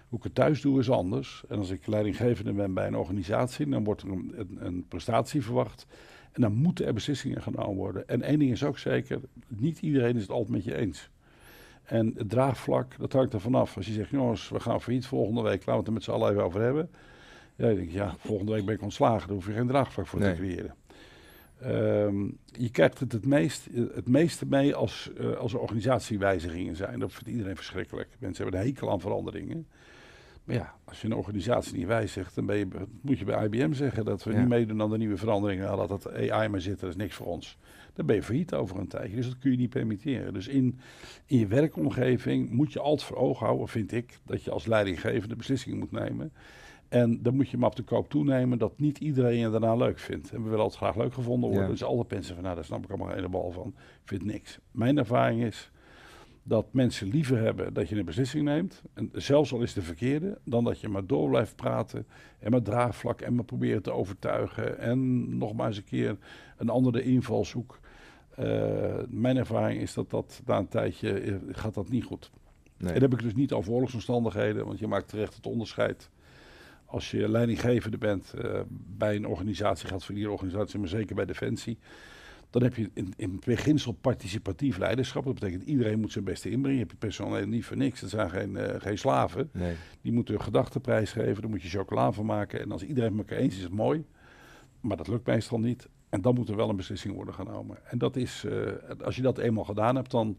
Hoe 0.08 0.18
ik 0.18 0.24
het 0.24 0.34
thuis 0.34 0.60
doe 0.60 0.78
is 0.78 0.90
anders. 0.90 1.44
En 1.48 1.58
als 1.58 1.70
ik 1.70 1.86
leidinggevende 1.86 2.52
ben 2.52 2.74
bij 2.74 2.86
een 2.86 2.96
organisatie, 2.96 3.68
dan 3.68 3.84
wordt 3.84 4.02
er 4.02 4.08
een, 4.08 4.34
een, 4.36 4.58
een 4.60 4.84
prestatie 4.88 5.42
verwacht. 5.42 5.86
En 6.32 6.40
dan 6.40 6.52
moeten 6.52 6.86
er 6.86 6.94
beslissingen 6.94 7.42
genomen 7.42 7.76
worden. 7.76 8.08
En 8.08 8.22
één 8.22 8.38
ding 8.38 8.50
is 8.50 8.64
ook 8.64 8.78
zeker, 8.78 9.20
niet 9.48 9.80
iedereen 9.80 10.16
is 10.16 10.22
het 10.22 10.30
altijd 10.30 10.50
met 10.50 10.64
je 10.64 10.76
eens. 10.76 11.10
En 11.88 12.14
het 12.16 12.30
draagvlak, 12.30 12.98
dat 12.98 13.12
hangt 13.12 13.32
er 13.32 13.40
vanaf. 13.40 13.76
Als 13.76 13.86
je 13.86 13.92
zegt, 13.92 14.10
jongens, 14.10 14.48
we 14.48 14.60
gaan 14.60 14.80
failliet 14.80 15.06
volgende 15.06 15.42
week, 15.42 15.66
laten 15.66 15.72
we 15.72 15.78
het 15.78 15.86
er 15.86 15.92
met 15.92 16.04
z'n 16.04 16.10
allen 16.10 16.30
even 16.30 16.44
over 16.44 16.60
hebben. 16.60 16.90
Ja, 17.56 17.74
denk 17.74 17.90
ja, 17.90 18.14
volgende 18.18 18.52
week 18.52 18.64
ben 18.64 18.74
ik 18.74 18.82
ontslagen, 18.82 19.26
daar 19.26 19.36
hoef 19.36 19.46
je 19.46 19.52
geen 19.52 19.66
draagvlak 19.66 20.06
voor 20.06 20.20
nee. 20.20 20.34
te 20.34 20.40
creëren. 20.40 20.74
Um, 21.66 22.38
je 22.52 22.70
krijgt 22.70 22.98
het 22.98 23.12
het, 23.12 23.26
meest, 23.26 23.68
het 23.94 24.08
meeste 24.08 24.46
mee 24.46 24.74
als, 24.74 25.10
uh, 25.20 25.36
als 25.36 25.52
er 25.52 25.58
organisatiewijzigingen 25.58 26.76
zijn. 26.76 26.98
Dat 26.98 27.12
vindt 27.12 27.28
iedereen 27.28 27.56
verschrikkelijk. 27.56 28.08
Mensen 28.18 28.42
hebben 28.42 28.60
een 28.60 28.66
hekel 28.66 28.90
aan 28.90 29.00
veranderingen. 29.00 29.66
Maar 30.48 30.56
ja, 30.56 30.74
als 30.84 31.00
je 31.00 31.06
een 31.06 31.14
organisatie 31.14 31.76
niet 31.76 31.86
wijzigt, 31.86 32.34
dan 32.34 32.46
ben 32.46 32.56
je, 32.56 32.66
moet 33.00 33.18
je 33.18 33.24
bij 33.24 33.44
IBM 33.44 33.72
zeggen 33.72 34.04
dat 34.04 34.24
we 34.24 34.32
ja. 34.32 34.38
niet 34.38 34.48
meedoen 34.48 34.82
aan 34.82 34.90
de 34.90 34.98
nieuwe 34.98 35.16
veranderingen. 35.16 35.76
Dat 35.76 35.88
het 35.88 36.30
AI 36.30 36.48
maar 36.48 36.60
zit, 36.60 36.80
dat 36.80 36.90
is 36.90 36.96
niks 36.96 37.14
voor 37.14 37.26
ons 37.26 37.58
dan 37.98 38.06
ben 38.06 38.16
je 38.16 38.22
failliet 38.22 38.54
over 38.54 38.78
een 38.78 38.88
tijdje. 38.88 39.16
Dus 39.16 39.26
dat 39.26 39.38
kun 39.38 39.50
je 39.50 39.56
niet 39.56 39.70
permitteren. 39.70 40.32
Dus 40.32 40.48
in, 40.48 40.78
in 41.26 41.38
je 41.38 41.46
werkomgeving 41.46 42.50
moet 42.50 42.72
je 42.72 42.80
altijd 42.80 43.08
voor 43.08 43.16
ogen 43.16 43.46
houden, 43.46 43.68
vind 43.68 43.92
ik, 43.92 44.18
dat 44.24 44.42
je 44.42 44.50
als 44.50 44.66
leidinggevende 44.66 45.36
beslissingen 45.36 45.78
moet 45.78 45.90
nemen. 45.90 46.32
En 46.88 47.22
dan 47.22 47.34
moet 47.34 47.48
je 47.48 47.56
maar 47.58 47.68
op 47.68 47.76
de 47.76 47.82
koop 47.82 48.10
toenemen 48.10 48.58
dat 48.58 48.78
niet 48.78 48.98
iedereen 48.98 49.38
je 49.38 49.50
daarna 49.50 49.74
leuk 49.74 49.98
vindt. 49.98 50.30
En 50.30 50.42
we 50.42 50.48
willen 50.48 50.64
altijd 50.64 50.82
graag 50.82 50.96
leuk 50.96 51.14
gevonden 51.14 51.48
worden. 51.48 51.66
Ja. 51.66 51.72
Dus 51.72 51.84
alle 51.84 52.04
mensen 52.08 52.34
van, 52.34 52.42
nou 52.42 52.54
daar 52.54 52.64
snap 52.64 52.84
ik 52.84 52.90
allemaal 52.90 53.08
geen 53.08 53.30
bal 53.30 53.50
van. 53.50 53.74
Ik 53.76 54.08
vind 54.08 54.24
niks. 54.24 54.58
Mijn 54.70 54.98
ervaring 54.98 55.42
is 55.42 55.70
dat 56.48 56.72
mensen 56.72 57.08
liever 57.08 57.38
hebben 57.38 57.74
dat 57.74 57.88
je 57.88 57.96
een 57.96 58.04
beslissing 58.04 58.44
neemt. 58.44 58.82
En 58.94 59.10
zelfs 59.12 59.52
al 59.52 59.60
is 59.60 59.72
de 59.72 59.82
verkeerde, 59.82 60.38
dan 60.44 60.64
dat 60.64 60.80
je 60.80 60.88
maar 60.88 61.06
door 61.06 61.28
blijft 61.28 61.56
praten. 61.56 62.06
En 62.38 62.50
met 62.50 62.64
draagvlak 62.64 63.20
en 63.20 63.34
maar 63.34 63.44
proberen 63.44 63.82
te 63.82 63.92
overtuigen. 63.92 64.78
En 64.78 65.38
nog 65.38 65.54
maar 65.54 65.66
eens 65.66 65.76
een 65.76 65.84
keer 65.84 66.16
een 66.56 66.68
andere 66.68 67.02
invalshoek. 67.02 67.78
mijn 69.08 69.36
ervaring 69.36 69.80
is 69.80 69.94
dat 69.94 70.10
dat 70.10 70.42
na 70.46 70.58
een 70.58 70.68
tijdje 70.68 71.40
gaat 71.50 71.74
dat 71.74 71.88
niet 71.88 72.04
goed. 72.04 72.30
Nee. 72.76 72.92
En 72.92 73.00
dan 73.00 73.10
heb 73.10 73.18
ik 73.18 73.24
dus 73.24 73.34
niet 73.34 73.52
over 73.52 73.72
oorlogsomstandigheden, 73.72 74.66
want 74.66 74.78
je 74.78 74.86
maakt 74.86 75.08
terecht 75.08 75.34
het 75.34 75.46
onderscheid. 75.46 76.10
Als 76.84 77.10
je 77.10 77.28
leidinggevende 77.28 77.98
bent 77.98 78.34
bij 78.96 79.16
een 79.16 79.26
organisatie, 79.26 79.88
geldt 79.88 80.04
voor 80.04 80.14
die 80.14 80.30
organisatie, 80.30 80.78
maar 80.78 80.88
zeker 80.88 81.14
bij 81.14 81.26
Defensie 81.26 81.78
dan 82.50 82.62
heb 82.62 82.74
je 82.74 82.90
in, 82.92 83.12
in 83.16 83.40
beginsel 83.44 83.92
participatief 83.92 84.78
leiderschap. 84.78 85.24
Dat 85.24 85.34
betekent 85.34 85.62
iedereen 85.62 86.00
moet 86.00 86.12
zijn 86.12 86.24
beste 86.24 86.50
inbrengen. 86.50 86.78
Je 86.78 86.84
hebt 86.84 86.90
je 86.90 87.06
personeel 87.06 87.46
niet 87.46 87.64
voor 87.64 87.76
niks. 87.76 88.00
Dat 88.00 88.10
zijn 88.10 88.30
geen, 88.30 88.50
uh, 88.50 88.64
geen 88.78 88.98
slaven. 88.98 89.50
Nee. 89.52 89.74
Die 90.02 90.12
moeten 90.12 90.34
hun 90.34 90.42
gedachten 90.42 90.80
prijsgeven. 90.80 91.40
Daar 91.40 91.50
moet 91.50 91.62
je 91.62 91.68
chocola 91.68 92.12
van 92.12 92.26
maken. 92.26 92.60
En 92.60 92.72
als 92.72 92.82
iedereen 92.82 93.10
het 93.10 93.18
elkaar 93.18 93.38
eens 93.38 93.52
is, 93.52 93.58
is 93.58 93.64
het 93.64 93.72
mooi. 93.72 94.04
Maar 94.80 94.96
dat 94.96 95.08
lukt 95.08 95.26
meestal 95.26 95.58
niet. 95.58 95.88
En 96.08 96.20
dan 96.20 96.34
moet 96.34 96.48
er 96.48 96.56
wel 96.56 96.68
een 96.68 96.76
beslissing 96.76 97.14
worden 97.14 97.34
genomen. 97.34 97.78
En 97.84 97.98
dat 97.98 98.16
is, 98.16 98.44
uh, 98.46 98.72
als 99.04 99.16
je 99.16 99.22
dat 99.22 99.38
eenmaal 99.38 99.64
gedaan 99.64 99.96
hebt, 99.96 100.10
dan 100.10 100.38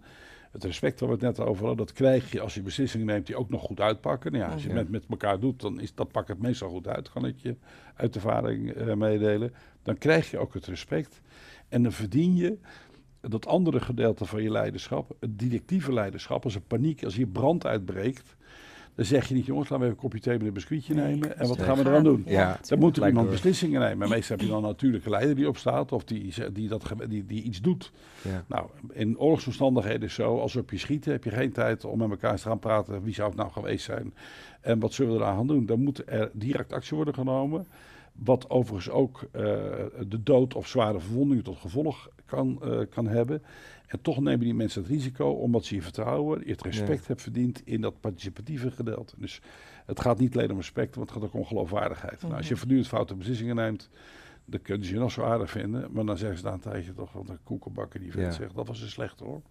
het 0.51 0.63
respect 0.63 0.99
waar 0.99 1.09
we 1.09 1.15
het 1.15 1.37
net 1.37 1.39
over 1.39 1.65
hadden, 1.65 1.85
dat 1.85 1.95
krijg 1.95 2.31
je 2.31 2.41
als 2.41 2.53
je 2.53 2.61
beslissingen 2.61 3.05
neemt 3.05 3.25
die 3.25 3.35
ook 3.35 3.49
nog 3.49 3.61
goed 3.61 3.79
uitpakken. 3.79 4.31
Nou 4.31 4.43
ja, 4.43 4.51
als 4.51 4.63
je 4.63 4.69
het 4.69 4.89
met 4.89 5.05
elkaar 5.09 5.39
doet, 5.39 5.61
dan 5.61 5.79
is, 5.79 5.93
dat 5.93 6.11
pakt 6.11 6.27
het 6.27 6.41
meestal 6.41 6.69
goed 6.69 6.87
uit, 6.87 7.09
kan 7.09 7.25
ik 7.25 7.35
je 7.37 7.55
uit 7.95 8.15
ervaring 8.15 8.77
uh, 8.77 8.93
meedelen. 8.93 9.53
Dan 9.83 9.97
krijg 9.97 10.31
je 10.31 10.37
ook 10.37 10.53
het 10.53 10.65
respect. 10.65 11.21
En 11.69 11.83
dan 11.83 11.91
verdien 11.91 12.35
je 12.35 12.57
dat 13.21 13.47
andere 13.47 13.79
gedeelte 13.79 14.25
van 14.25 14.43
je 14.43 14.51
leiderschap, 14.51 15.15
het 15.19 15.39
directieve 15.39 15.93
leiderschap, 15.93 16.43
als 16.43 16.55
er 16.55 16.61
paniek, 16.61 17.03
als 17.03 17.15
hier 17.15 17.27
brand 17.27 17.65
uitbreekt, 17.65 18.35
dan 18.95 19.07
zeg 19.07 19.27
je 19.27 19.33
niet, 19.33 19.45
jongens, 19.45 19.69
laten 19.69 19.85
we 19.85 19.91
even 19.91 20.03
een 20.03 20.09
kopje 20.09 20.19
thee 20.19 20.37
met 20.37 20.47
een 20.47 20.53
biscuitje 20.53 20.93
nemen. 20.93 21.37
En 21.37 21.47
wat 21.47 21.61
gaan 21.61 21.77
we 21.77 21.85
eraan 21.85 22.03
doen? 22.03 22.23
Ja, 22.25 22.59
dan 22.67 22.79
moet 22.79 22.97
er 22.97 23.07
iemand 23.07 23.29
beslissingen 23.29 23.79
nemen. 23.79 24.03
En 24.03 24.09
meestal 24.09 24.35
heb 24.35 24.45
je 24.45 24.51
dan 24.51 24.63
een 24.63 24.69
natuurlijke 24.69 25.09
leider 25.09 25.35
die 25.35 25.47
opstaat 25.47 25.91
of 25.91 26.03
die, 26.03 26.33
die, 26.51 26.67
dat, 26.67 26.93
die, 27.07 27.25
die 27.25 27.43
iets 27.43 27.61
doet. 27.61 27.91
Ja. 28.21 28.43
Nou, 28.47 28.67
in 28.91 29.19
oorlogsomstandigheden 29.19 30.01
is 30.01 30.13
zo, 30.13 30.39
als 30.39 30.53
we 30.53 30.59
op 30.59 30.71
je 30.71 30.77
schieten, 30.77 31.11
heb 31.11 31.23
je 31.23 31.29
geen 31.29 31.51
tijd 31.51 31.85
om 31.85 31.97
met 31.97 32.09
elkaar 32.09 32.35
te 32.35 32.41
gaan 32.41 32.59
praten. 32.59 33.03
Wie 33.03 33.13
zou 33.13 33.27
het 33.27 33.37
nou 33.37 33.51
geweest 33.51 33.85
zijn? 33.85 34.13
En 34.61 34.79
wat 34.79 34.93
zullen 34.93 35.13
we 35.13 35.19
eraan 35.19 35.35
gaan 35.35 35.47
doen? 35.47 35.65
Dan 35.65 35.83
moet 35.83 36.01
er 36.05 36.31
direct 36.33 36.73
actie 36.73 36.95
worden 36.95 37.13
genomen. 37.13 37.67
Wat 38.13 38.49
overigens 38.49 38.89
ook 38.89 39.21
uh, 39.21 39.41
de 40.07 40.23
dood 40.23 40.53
of 40.53 40.67
zware 40.67 40.99
verwondingen 40.99 41.43
tot 41.43 41.57
gevolg 41.57 42.09
kan, 42.25 42.59
uh, 42.63 42.79
kan 42.89 43.07
hebben. 43.07 43.43
En 43.87 44.01
toch 44.01 44.19
nemen 44.19 44.39
die 44.39 44.53
mensen 44.53 44.81
het 44.81 44.91
risico 44.91 45.29
omdat 45.29 45.65
ze 45.65 45.75
je 45.75 45.81
vertrouwen, 45.81 46.41
je 46.45 46.51
het 46.51 46.61
respect 46.61 46.99
ja. 46.99 47.07
hebt 47.07 47.21
verdiend 47.21 47.61
in 47.65 47.81
dat 47.81 47.99
participatieve 47.99 48.71
gedeelte. 48.71 49.15
Dus 49.17 49.41
het 49.85 49.99
gaat 49.99 50.19
niet 50.19 50.37
alleen 50.37 50.51
om 50.51 50.57
respect, 50.57 50.95
maar 50.95 51.05
het 51.05 51.13
gaat 51.13 51.23
ook 51.23 51.33
om 51.33 51.45
geloofwaardigheid. 51.45 52.13
Mm 52.13 52.19
-hmm. 52.19 52.27
nou, 52.27 52.39
als 52.39 52.49
je 52.49 52.55
voortdurend 52.55 52.87
foute 52.87 53.15
beslissingen 53.15 53.55
neemt, 53.55 53.89
dan 54.45 54.61
kunnen 54.61 54.87
ze 54.87 54.93
je 54.93 54.99
nog 54.99 55.11
zo 55.11 55.23
aardig 55.23 55.49
vinden. 55.49 55.91
Maar 55.91 56.05
dan 56.05 56.17
zeggen 56.17 56.37
ze 56.37 56.43
na 56.43 56.53
een 56.53 56.59
tijdje 56.59 56.93
toch, 56.93 57.11
want 57.11 57.29
een 57.29 57.43
koekenbakker 57.43 57.99
die 57.99 58.17
ja. 58.17 58.31
zegt, 58.31 58.55
dat 58.55 58.67
was 58.67 58.81
een 58.81 58.89
slecht 58.89 59.19
hoor. 59.19 59.41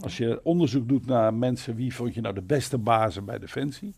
Als 0.00 0.16
je 0.16 0.40
onderzoek 0.42 0.88
doet 0.88 1.06
naar 1.06 1.34
mensen, 1.34 1.74
wie 1.74 1.94
vond 1.94 2.14
je 2.14 2.20
nou 2.20 2.34
de 2.34 2.42
beste 2.42 2.78
bazen 2.78 3.24
bij 3.24 3.38
Defensie? 3.38 3.94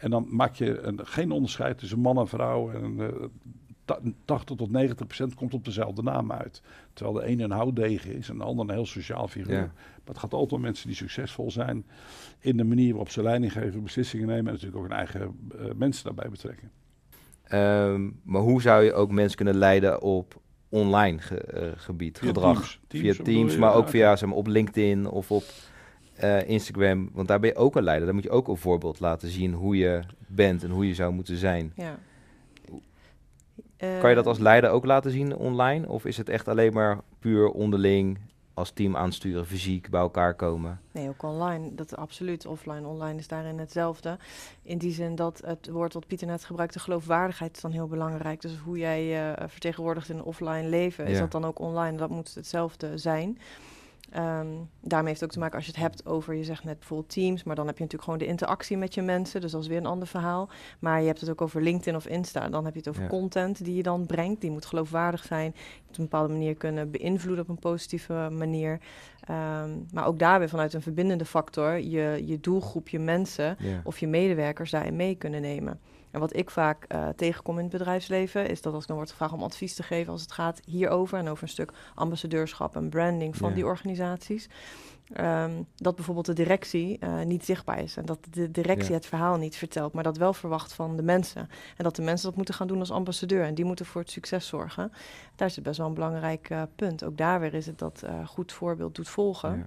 En 0.00 0.10
dan 0.10 0.26
maak 0.28 0.54
je 0.54 0.80
een, 0.80 1.06
geen 1.06 1.30
onderscheid 1.30 1.78
tussen 1.78 1.98
man 1.98 2.18
en 2.18 2.28
vrouw. 2.28 2.70
En 2.70 2.96
uh, 2.98 3.08
80 4.24 4.56
tot 4.56 4.70
90 4.70 5.06
procent 5.06 5.34
komt 5.34 5.54
op 5.54 5.64
dezelfde 5.64 6.02
naam 6.02 6.32
uit. 6.32 6.62
Terwijl 6.92 7.16
de 7.16 7.24
ene 7.24 7.44
een 7.44 7.50
houtdegen 7.50 8.14
is 8.14 8.28
en 8.28 8.38
de 8.38 8.44
ander 8.44 8.68
een 8.68 8.74
heel 8.74 8.86
sociaal 8.86 9.28
figuur. 9.28 9.54
Ja. 9.54 9.60
Maar 9.60 10.14
het 10.14 10.18
gaat 10.18 10.32
altijd 10.32 10.52
om 10.52 10.60
mensen 10.60 10.86
die 10.86 10.96
succesvol 10.96 11.50
zijn 11.50 11.84
in 12.38 12.56
de 12.56 12.64
manier 12.64 12.90
waarop 12.90 13.10
ze 13.10 13.22
leiding 13.22 13.52
geven, 13.52 13.82
beslissingen 13.82 14.26
nemen 14.26 14.46
en 14.46 14.52
natuurlijk 14.52 14.76
ook 14.76 14.88
hun 14.88 14.98
eigen 14.98 15.50
uh, 15.54 15.70
mensen 15.76 16.04
daarbij 16.04 16.30
betrekken. 16.30 16.70
Um, 17.52 18.20
maar 18.22 18.40
hoe 18.40 18.62
zou 18.62 18.84
je 18.84 18.92
ook 18.92 19.10
mensen 19.10 19.36
kunnen 19.36 19.54
leiden 19.54 20.02
op 20.02 20.40
online 20.68 21.18
ge, 21.18 21.44
uh, 21.54 21.60
gebied, 21.76 22.18
via 22.18 22.26
gedrag? 22.28 22.78
Teams. 22.86 23.16
Via 23.16 23.24
Teams, 23.24 23.56
maar 23.56 23.74
ook 23.74 23.88
via 23.88 24.16
zeg 24.16 24.28
maar, 24.28 24.38
op 24.38 24.46
LinkedIn 24.46 25.08
of 25.08 25.30
op 25.30 25.44
uh, 26.24 26.48
Instagram. 26.48 27.10
Want 27.12 27.28
daar 27.28 27.40
ben 27.40 27.50
je 27.50 27.56
ook 27.56 27.76
een 27.76 27.82
leider. 27.82 28.04
Daar 28.04 28.14
moet 28.14 28.24
je 28.24 28.30
ook 28.30 28.48
een 28.48 28.56
voorbeeld 28.56 29.00
laten 29.00 29.28
zien 29.28 29.52
hoe 29.52 29.76
je 29.76 30.00
bent 30.26 30.64
en 30.64 30.70
hoe 30.70 30.86
je 30.86 30.94
zou 30.94 31.12
moeten 31.12 31.36
zijn. 31.36 31.72
Ja. 31.76 31.98
Kan 33.76 34.08
je 34.08 34.14
dat 34.14 34.26
als 34.26 34.38
leider 34.38 34.70
ook 34.70 34.84
laten 34.84 35.10
zien 35.10 35.36
online? 35.36 35.88
Of 35.88 36.04
is 36.04 36.16
het 36.16 36.28
echt 36.28 36.48
alleen 36.48 36.72
maar 36.72 36.98
puur 37.18 37.48
onderling 37.48 38.18
als 38.54 38.70
team 38.70 38.96
aansturen, 38.96 39.46
fysiek 39.46 39.90
bij 39.90 40.00
elkaar 40.00 40.34
komen? 40.34 40.80
Nee, 40.92 41.08
ook 41.08 41.22
online. 41.22 41.74
Dat 41.74 41.96
absoluut. 41.96 42.46
Offline, 42.46 42.86
online 42.86 43.18
is 43.18 43.28
daarin 43.28 43.58
hetzelfde. 43.58 44.18
In 44.62 44.78
die 44.78 44.92
zin 44.92 45.14
dat 45.14 45.42
het 45.44 45.68
woord 45.70 45.92
wat 45.92 46.06
Pieter 46.06 46.26
net 46.26 46.44
gebruikte, 46.44 46.78
geloofwaardigheid, 46.78 47.56
is 47.56 47.62
dan 47.62 47.70
heel 47.70 47.86
belangrijk. 47.86 48.40
Dus 48.40 48.58
hoe 48.64 48.78
jij 48.78 49.04
je 49.04 49.34
uh, 49.38 49.44
vertegenwoordigt 49.48 50.08
in 50.08 50.22
offline 50.22 50.68
leven, 50.68 51.06
is 51.06 51.18
dat 51.18 51.32
dan 51.32 51.44
ook 51.44 51.58
online? 51.58 51.96
Dat 51.96 52.10
moet 52.10 52.34
hetzelfde 52.34 52.98
zijn. 52.98 53.38
Ehm, 54.10 54.46
daarmee 54.80 55.08
heeft 55.08 55.20
het 55.20 55.24
ook 55.24 55.30
te 55.30 55.38
maken 55.38 55.56
als 55.56 55.64
je 55.66 55.70
het 55.72 55.80
hebt 55.80 56.06
over, 56.06 56.34
je 56.34 56.44
zegt 56.44 56.64
net 56.64 56.78
bijvoorbeeld 56.78 57.10
Teams, 57.12 57.42
maar 57.44 57.54
dan 57.56 57.66
heb 57.66 57.76
je 57.76 57.82
natuurlijk 57.82 58.10
gewoon 58.10 58.26
de 58.26 58.32
interactie 58.32 58.76
met 58.76 58.94
je 58.94 59.02
mensen, 59.02 59.40
dus 59.40 59.52
dat 59.52 59.62
is 59.62 59.68
weer 59.68 59.76
een 59.78 59.86
ander 59.86 60.08
verhaal. 60.08 60.48
Maar 60.78 61.00
je 61.00 61.06
hebt 61.06 61.20
het 61.20 61.30
ook 61.30 61.40
over 61.40 61.62
LinkedIn 61.62 61.96
of 61.96 62.06
Insta, 62.06 62.48
dan 62.48 62.64
heb 62.64 62.72
je 62.72 62.78
het 62.78 62.88
over 62.88 63.02
Ja. 63.02 63.08
content 63.08 63.64
die 63.64 63.74
je 63.74 63.82
dan 63.82 64.06
brengt, 64.06 64.40
die 64.40 64.50
moet 64.50 64.66
geloofwaardig 64.66 65.24
zijn, 65.24 65.54
op 65.88 65.98
een 65.98 66.04
bepaalde 66.04 66.32
manier 66.32 66.54
kunnen 66.54 66.90
beïnvloeden 66.90 67.42
op 67.44 67.48
een 67.50 67.58
positieve 67.58 68.28
manier. 68.32 68.80
Ehm, 69.20 69.70
maar 69.92 70.06
ook 70.06 70.18
daar 70.18 70.38
weer 70.38 70.48
vanuit 70.48 70.74
een 70.74 70.82
verbindende 70.82 71.24
factor, 71.24 71.78
je, 71.80 72.22
je 72.26 72.40
doelgroep, 72.40 72.88
je 72.88 72.98
mensen 72.98 73.56
Ja. 73.58 73.80
of 73.84 73.98
je 73.98 74.08
medewerkers 74.08 74.70
daarin 74.70 74.96
mee 74.96 75.14
kunnen 75.14 75.40
nemen. 75.40 75.80
En 76.10 76.20
wat 76.20 76.36
ik 76.36 76.50
vaak 76.50 76.84
eh, 76.84 77.08
tegenkom 77.08 77.56
in 77.56 77.62
het 77.64 77.72
bedrijfsleven, 77.72 78.48
is 78.48 78.62
dat 78.62 78.72
als 78.72 78.82
ik 78.82 78.88
dan 78.88 78.96
wordt 78.96 79.10
gevraagd 79.12 79.32
om 79.32 79.42
advies 79.42 79.74
te 79.74 79.82
geven 79.82 80.12
als 80.12 80.20
het 80.22 80.32
gaat 80.32 80.60
hierover 80.64 81.18
en 81.18 81.28
over 81.28 81.42
een 81.42 81.48
stuk 81.48 81.72
ambassadeurschap 81.94 82.76
en 82.76 82.88
branding 82.88 83.36
van 83.36 83.48
Ja. 83.48 83.54
die 83.54 83.64
organisaties, 83.66 84.48
ehm, 85.12 85.62
dat 85.76 85.94
bijvoorbeeld 85.94 86.26
de 86.26 86.32
directie 86.32 86.98
eh, 86.98 87.20
niet 87.22 87.44
zichtbaar 87.44 87.78
is 87.82 87.96
en 87.96 88.04
dat 88.06 88.18
de 88.30 88.50
directie 88.50 88.88
Ja. 88.88 88.94
het 88.94 89.06
verhaal 89.06 89.36
niet 89.36 89.56
vertelt, 89.56 89.92
maar 89.92 90.04
dat 90.04 90.16
wel 90.16 90.32
verwacht 90.32 90.72
van 90.72 90.96
de 90.96 91.02
mensen. 91.02 91.48
En 91.76 91.84
dat 91.84 91.96
de 91.96 92.02
mensen 92.02 92.26
dat 92.26 92.36
moeten 92.36 92.54
gaan 92.54 92.66
doen 92.66 92.78
als 92.78 92.90
ambassadeur 92.90 93.44
en 93.44 93.54
die 93.54 93.64
moeten 93.64 93.86
voor 93.86 94.00
het 94.00 94.10
succes 94.10 94.46
zorgen. 94.46 94.92
Daar 95.36 95.48
is 95.48 95.54
het 95.54 95.64
best 95.64 95.78
wel 95.78 95.86
een 95.86 95.94
belangrijk 95.94 96.50
eh, 96.50 96.62
punt. 96.76 97.04
Ook 97.04 97.16
daar 97.16 97.40
weer 97.40 97.54
is 97.54 97.66
het 97.66 97.78
dat 97.78 98.04
goed 98.26 98.52
voorbeeld 98.52 98.94
doet 98.94 99.08
volgen. 99.08 99.56
Ja. 99.56 99.66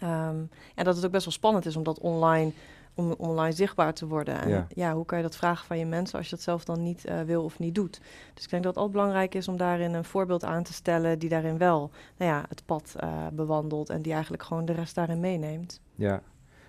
Ehm, 0.00 0.38
en 0.74 0.84
dat 0.84 0.96
het 0.96 1.04
ook 1.04 1.10
best 1.10 1.24
wel 1.24 1.32
spannend 1.34 1.66
is 1.66 1.76
om 1.76 1.82
dat 1.82 1.98
online, 1.98 2.52
om 3.00 3.14
online 3.18 3.52
zichtbaar 3.54 3.94
te 3.94 4.06
worden. 4.06 4.40
En 4.40 4.48
Ja. 4.48 4.66
ja. 4.74 4.94
hoe 4.94 5.04
kan 5.04 5.18
je 5.18 5.24
dat 5.24 5.36
vragen 5.36 5.66
van 5.66 5.78
je 5.78 5.86
mensen 5.86 6.18
als 6.18 6.28
je 6.28 6.34
dat 6.36 6.44
zelf 6.44 6.64
dan 6.64 6.82
niet 6.82 7.04
eh, 7.04 7.20
wil 7.20 7.44
of 7.44 7.58
niet 7.58 7.74
doet? 7.74 8.00
Dus 8.34 8.44
ik 8.44 8.50
denk 8.50 8.62
dat 8.62 8.74
het 8.74 8.82
altijd 8.82 8.92
belangrijk 9.02 9.34
is 9.34 9.48
om 9.48 9.56
daarin 9.56 9.94
een 9.94 10.04
voorbeeld 10.04 10.44
aan 10.44 10.62
te 10.62 10.72
stellen 10.72 11.18
die 11.18 11.28
daarin 11.28 11.58
wel 11.58 11.90
nou 12.16 12.30
ja, 12.30 12.44
het 12.48 12.62
pad 12.66 12.94
eh, 12.96 13.26
bewandelt 13.32 13.90
en 13.90 14.02
die 14.02 14.12
eigenlijk 14.12 14.42
gewoon 14.42 14.64
de 14.64 14.72
rest 14.72 14.94
daarin 14.94 15.20
meeneemt. 15.20 15.80
Ja, 15.94 16.22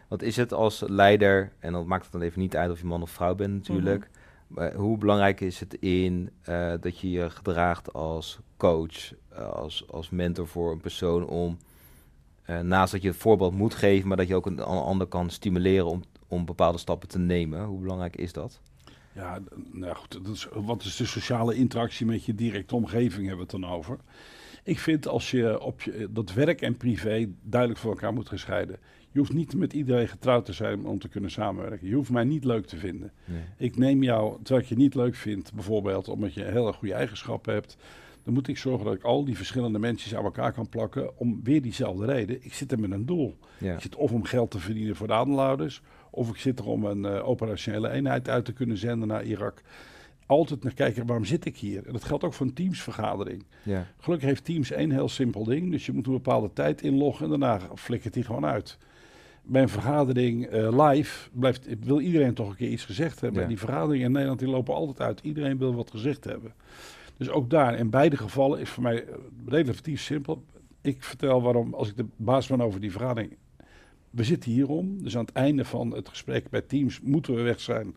want 0.07 0.23
is 0.23 0.35
het 0.35 0.53
als 0.53 0.83
leider, 0.87 1.51
en 1.59 1.71
dan 1.73 1.87
maakt 1.87 2.03
het 2.03 2.11
dan 2.11 2.21
even 2.21 2.39
niet 2.39 2.55
uit 2.55 2.71
of 2.71 2.79
je 2.79 2.85
man 2.85 3.01
of 3.01 3.09
vrouw 3.09 3.35
bent 3.35 3.53
natuurlijk, 3.53 4.09
maar 4.47 4.73
hoe 4.73 4.97
belangrijk 4.97 5.41
is 5.41 5.59
het 5.59 5.73
in 5.73 6.29
eh, 6.41 6.73
dat 6.81 6.99
je 6.99 7.11
je 7.11 7.29
gedraagt 7.29 7.93
als 7.93 8.39
coach, 8.57 9.13
als, 9.53 9.85
als 9.91 10.09
mentor 10.09 10.47
voor 10.47 10.71
een 10.71 10.81
persoon 10.81 11.27
om, 11.27 11.57
naast 12.61 12.91
dat 12.91 13.01
je 13.01 13.07
het 13.07 13.17
voorbeeld 13.17 13.53
moet 13.53 13.73
geven, 13.75 14.07
maar 14.07 14.17
dat 14.17 14.27
je 14.27 14.35
ook 14.35 14.45
een, 14.45 14.59
an- 14.59 14.83
ander 14.83 15.07
kan 15.07 15.29
stimuleren 15.29 15.85
om, 15.85 16.03
om 16.31 16.45
bepaalde 16.45 16.77
stappen 16.77 17.09
te 17.09 17.19
nemen? 17.19 17.65
Hoe 17.65 17.79
belangrijk 17.79 18.15
is 18.15 18.33
dat? 18.33 18.59
Ja, 19.13 19.39
nou 19.71 19.95
goed, 19.95 20.11
dat 20.11 20.35
is, 20.35 20.47
wat 20.53 20.83
is 20.83 20.95
de 20.95 21.05
sociale 21.05 21.55
interactie 21.55 22.05
met 22.05 22.25
je 22.25 22.35
directe 22.35 22.75
omgeving 22.75 23.27
hebben 23.27 23.45
we 23.45 23.51
het 23.51 23.61
dan 23.61 23.65
over? 23.65 23.97
Ik 24.63 24.79
vind 24.79 25.07
als 25.07 25.31
je 25.31 25.59
op 25.59 25.81
je, 25.81 26.07
dat 26.11 26.33
werk 26.33 26.61
en 26.61 26.77
privé 26.77 27.29
duidelijk 27.43 27.81
van 27.81 27.89
elkaar 27.89 28.13
moet 28.13 28.29
gescheiden. 28.29 28.77
Je 29.11 29.19
hoeft 29.19 29.33
niet 29.33 29.55
met 29.55 29.73
iedereen 29.73 30.07
getrouwd 30.07 30.45
te 30.45 30.53
zijn 30.53 30.85
om 30.85 30.99
te 30.99 31.07
kunnen 31.07 31.31
samenwerken. 31.31 31.87
Je 31.87 31.95
hoeft 31.95 32.09
mij 32.09 32.23
niet 32.23 32.43
leuk 32.43 32.65
te 32.65 32.77
vinden. 32.77 33.11
Nee. 33.25 33.41
Ik 33.57 33.77
neem 33.77 34.03
jou, 34.03 34.37
terwijl 34.43 34.63
ik 34.65 34.69
je 34.69 34.75
niet 34.75 34.95
leuk 34.95 35.15
vind, 35.15 35.53
bijvoorbeeld 35.53 36.07
omdat 36.07 36.33
je 36.33 36.43
hele 36.43 36.73
goede 36.73 36.93
eigenschappen 36.93 37.53
hebt, 37.53 37.77
dan 38.23 38.33
moet 38.33 38.47
ik 38.47 38.57
zorgen 38.57 38.85
dat 38.85 38.93
ik 38.93 39.03
al 39.03 39.25
die 39.25 39.37
verschillende 39.37 39.79
mensen 39.79 40.17
aan 40.17 40.23
elkaar 40.23 40.53
kan 40.53 40.69
plakken 40.69 41.17
om 41.19 41.39
weer 41.43 41.61
diezelfde 41.61 42.05
reden. 42.05 42.45
Ik 42.45 42.53
zit 42.53 42.71
er 42.71 42.79
met 42.79 42.91
een 42.91 43.05
doel. 43.05 43.37
Ja, 43.57 43.73
Ik 43.73 43.81
zit 43.81 43.95
of 43.95 44.11
om 44.11 44.23
geld 44.23 44.51
te 44.51 44.59
verdienen 44.59 44.95
voor 44.95 45.07
de 45.07 45.13
aandeelhouders, 45.13 45.81
of 46.09 46.29
ik 46.29 46.35
zit 46.37 46.59
er 46.59 46.65
om 46.65 46.85
een 46.85 47.05
eh, 47.05 47.27
operationele 47.27 47.89
eenheid 47.89 48.29
uit 48.29 48.45
te 48.45 48.53
kunnen 48.53 48.77
zenden 48.77 49.07
naar 49.07 49.23
Irak. 49.23 49.61
Altijd 50.25 50.63
naar 50.63 50.73
kijken, 50.73 51.05
waarom 51.05 51.25
zit 51.25 51.45
ik 51.45 51.57
hier? 51.57 51.85
En 51.87 51.93
dat 51.93 52.03
geldt 52.03 52.23
ook 52.23 52.33
voor 52.33 52.45
een 52.45 52.53
teamsvergadering. 52.53 53.43
ja, 53.63 53.87
Gelukkig 53.99 54.27
heeft 54.27 54.45
Teams 54.45 54.71
één 54.71 54.91
heel 54.91 55.09
simpel 55.09 55.43
ding, 55.43 55.71
dus 55.71 55.85
je 55.85 55.91
moet 55.91 56.05
een 56.07 56.13
bepaalde 56.13 56.53
tijd 56.53 56.81
inloggen 56.81 57.23
en 57.23 57.39
daarna 57.39 57.59
flikkert 57.75 58.13
die 58.13 58.23
gewoon 58.23 58.45
uit. 58.45 58.77
Bij 59.43 59.61
een 59.61 59.69
vergadering 59.69 60.45
eh, 60.45 60.87
live 60.87 61.29
blijft, 61.31 61.67
wil 61.79 61.99
iedereen 61.99 62.33
toch 62.33 62.49
een 62.49 62.55
keer 62.55 62.69
iets 62.69 62.85
gezegd 62.85 63.21
hebben. 63.21 63.41
Ja. 63.41 63.47
Die 63.47 63.57
vergaderingen 63.57 64.05
in 64.05 64.11
Nederland 64.11 64.39
die 64.39 64.47
lopen 64.47 64.73
altijd 64.73 65.01
uit. 65.01 65.19
Iedereen 65.23 65.57
wil 65.57 65.75
wat 65.75 65.91
gezegd 65.91 66.23
hebben. 66.23 66.53
Dus 67.21 67.29
ook 67.29 67.49
daar, 67.49 67.77
in 67.77 67.89
beide 67.89 68.17
gevallen, 68.17 68.59
is 68.59 68.69
voor 68.69 68.83
mij 68.83 69.05
eh, 69.05 69.15
relatief 69.45 70.01
simpel. 70.01 70.43
Ik 70.81 71.03
vertel 71.03 71.41
waarom, 71.41 71.73
als 71.73 71.89
ik 71.89 71.97
de 71.97 72.05
baas 72.15 72.47
ben 72.47 72.61
over 72.61 72.79
die 72.79 72.91
vergadering. 72.91 73.37
We 74.09 74.23
zitten 74.23 74.51
hierom. 74.51 75.03
Dus 75.03 75.17
aan 75.17 75.25
het 75.25 75.33
einde 75.33 75.65
van 75.65 75.91
het 75.95 76.09
gesprek 76.09 76.49
bij 76.49 76.61
Teams 76.61 77.01
moeten 77.01 77.35
we 77.35 77.41
weg 77.41 77.59
zijn 77.59 77.95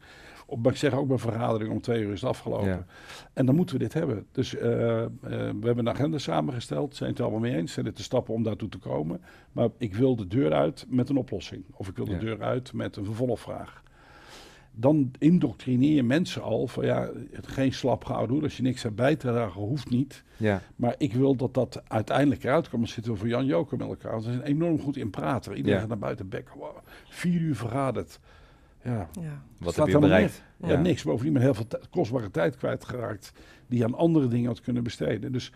maar 0.62 0.72
ik 0.72 0.78
zeg 0.78 0.92
ook 0.92 1.08
bij 1.08 1.18
vergadering 1.18 1.70
om 1.70 1.80
twee 1.80 2.02
uur 2.02 2.12
is 2.12 2.20
het 2.20 2.30
afgelopen. 2.30 2.68
Ja. 2.68 2.86
En 3.32 3.46
dan 3.46 3.54
moeten 3.54 3.76
we 3.76 3.82
dit 3.82 3.92
hebben. 3.92 4.26
Dus 4.32 4.56
eh, 4.56 5.02
eh, 5.02 5.10
we 5.20 5.30
hebben 5.66 5.78
een 5.78 5.88
agenda 5.88 6.18
samengesteld. 6.18 6.96
Zijn 6.96 7.10
het 7.10 7.18
er 7.18 7.24
allemaal 7.24 7.42
mee 7.42 7.56
eens? 7.56 7.72
Zijn 7.72 7.84
dit 7.84 7.96
de 7.96 8.02
stappen 8.02 8.34
om 8.34 8.42
daartoe 8.42 8.68
te 8.68 8.78
komen? 8.78 9.20
Maar 9.52 9.68
ik 9.78 9.94
wil 9.94 10.16
de 10.16 10.26
deur 10.26 10.52
uit 10.52 10.86
met 10.88 11.08
een 11.08 11.16
oplossing. 11.16 11.64
Of 11.70 11.88
ik 11.88 11.96
wil 11.96 12.04
de 12.04 12.12
Ja. 12.12 12.18
deur 12.18 12.42
uit 12.42 12.72
met 12.72 12.96
een 12.96 13.04
vervolgvraag. 13.04 13.82
Dan 14.76 15.10
indoctrineer 15.18 15.94
je 15.94 16.02
mensen 16.02 16.42
al 16.42 16.66
van 16.66 16.84
ja, 16.84 17.10
geen 17.42 17.72
slap 17.72 18.04
gehouden 18.04 18.34
hoor. 18.34 18.44
Als 18.44 18.56
je 18.56 18.62
niks 18.62 18.82
hebt 18.82 18.94
bij 18.94 19.16
te 19.16 19.26
dragen, 19.26 19.60
hoeft 19.60 19.90
niet. 19.90 20.24
Ja, 20.36 20.62
Maar 20.76 20.94
ik 20.98 21.12
wil 21.12 21.34
dat 21.36 21.54
dat 21.54 21.82
uiteindelijk 21.88 22.44
eruit 22.44 22.68
komt. 22.68 22.82
Dan 22.82 22.90
zitten 22.92 23.12
we 23.12 23.18
voor 23.18 23.28
Jan 23.28 23.46
Joker 23.46 23.78
met 23.78 23.88
elkaar. 23.88 24.16
We 24.16 24.22
zijn 24.22 24.42
enorm 24.42 24.80
goed 24.80 24.96
in 24.96 25.10
praten. 25.10 25.50
Iedereen 25.52 25.74
Ja. 25.74 25.80
gaat 25.80 25.88
naar 25.88 25.98
buiten 25.98 26.28
bekken. 26.28 26.58
Wow, 26.58 26.76
vier 27.08 27.40
uur 27.40 27.56
vergaderd. 27.56 28.18
Ja, 28.82 29.08
Ja. 29.20 29.42
wat 29.58 29.72
Staat 29.72 29.86
heb 29.86 29.94
je 29.94 30.00
bereikt? 30.00 30.42
ja. 30.56 30.68
Ja. 30.68 30.80
niks. 30.80 31.02
Bovendien 31.02 31.32
met 31.32 31.42
heel 31.42 31.54
veel 31.54 31.66
kostbare 31.90 32.30
tijd 32.30 32.56
kwijtgeraakt. 32.56 33.32
Die 33.66 33.78
je 33.78 33.84
aan 33.84 33.94
andere 33.94 34.28
dingen 34.28 34.46
had 34.46 34.60
kunnen 34.60 34.82
besteden. 34.82 35.32
Dus 35.32 35.52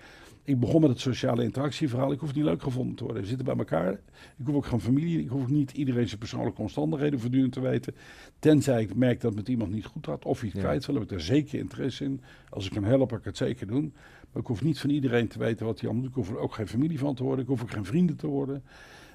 ik 0.49 0.61
begon 0.61 0.81
met 0.81 0.91
het 0.91 1.01
sociale 1.01 1.43
interactieverhaal. 1.43 2.13
Ik 2.13 2.21
hoef 2.21 2.35
niet 2.35 2.45
leuk 2.45 2.63
gevonden 2.63 2.95
te 2.97 3.05
worden. 3.05 3.23
We 3.23 3.29
zitten 3.29 3.47
bij 3.47 3.57
elkaar. 3.57 3.93
Ik 4.37 4.47
hoef 4.47 4.55
ook 4.55 4.67
geen 4.67 4.81
familie. 4.81 5.21
Ik 5.21 5.29
hoef 5.29 5.43
ook 5.43 5.49
niet 5.51 5.73
iedereen 5.73 6.07
zijn 6.07 6.19
persoonlijke 6.19 6.61
omstandigheden 6.61 7.21
voortdurend 7.21 7.53
te 7.53 7.61
weten. 7.61 7.95
Tenzij 8.39 8.83
ik 8.83 8.95
merk 8.95 9.21
dat 9.21 9.31
het 9.31 9.41
met 9.41 9.49
iemand 9.49 9.71
niet 9.71 9.85
goed 9.85 10.07
gaat. 10.07 10.25
Of 10.25 10.43
iets 10.43 10.55
Ja. 10.55 10.61
kwijt 10.61 10.87
wil. 10.87 10.95
Heb 10.95 11.05
ik 11.05 11.11
er 11.11 11.21
zeker 11.21 11.59
interesse 11.59 12.05
in. 12.05 12.21
Als 12.51 12.67
ik 12.67 12.73
kan 12.73 12.85
helpen, 12.85 13.09
kan 13.09 13.19
ik 13.19 13.25
het 13.25 13.37
zeker 13.37 13.67
doen. 13.67 13.93
Maar 14.33 14.43
ik 14.43 14.49
hoef 14.49 14.63
niet 14.63 14.79
van 14.81 14.91
iedereen 14.91 15.29
te 15.29 15.39
weten 15.39 15.67
wat 15.67 15.81
hij 15.81 15.89
allemaal 15.89 16.09
doet. 16.09 16.17
Ik 16.19 16.25
hoef 16.25 16.37
er 16.37 16.43
ook 16.43 16.55
geen 16.55 16.69
familie 16.69 16.99
van 16.99 17.15
te 17.15 17.23
worden. 17.23 17.43
Ik 17.43 17.51
hoef 17.51 17.63
ook 17.63 17.71
geen 17.71 17.85
vrienden 17.85 18.17
te 18.17 18.27
worden. 18.27 18.63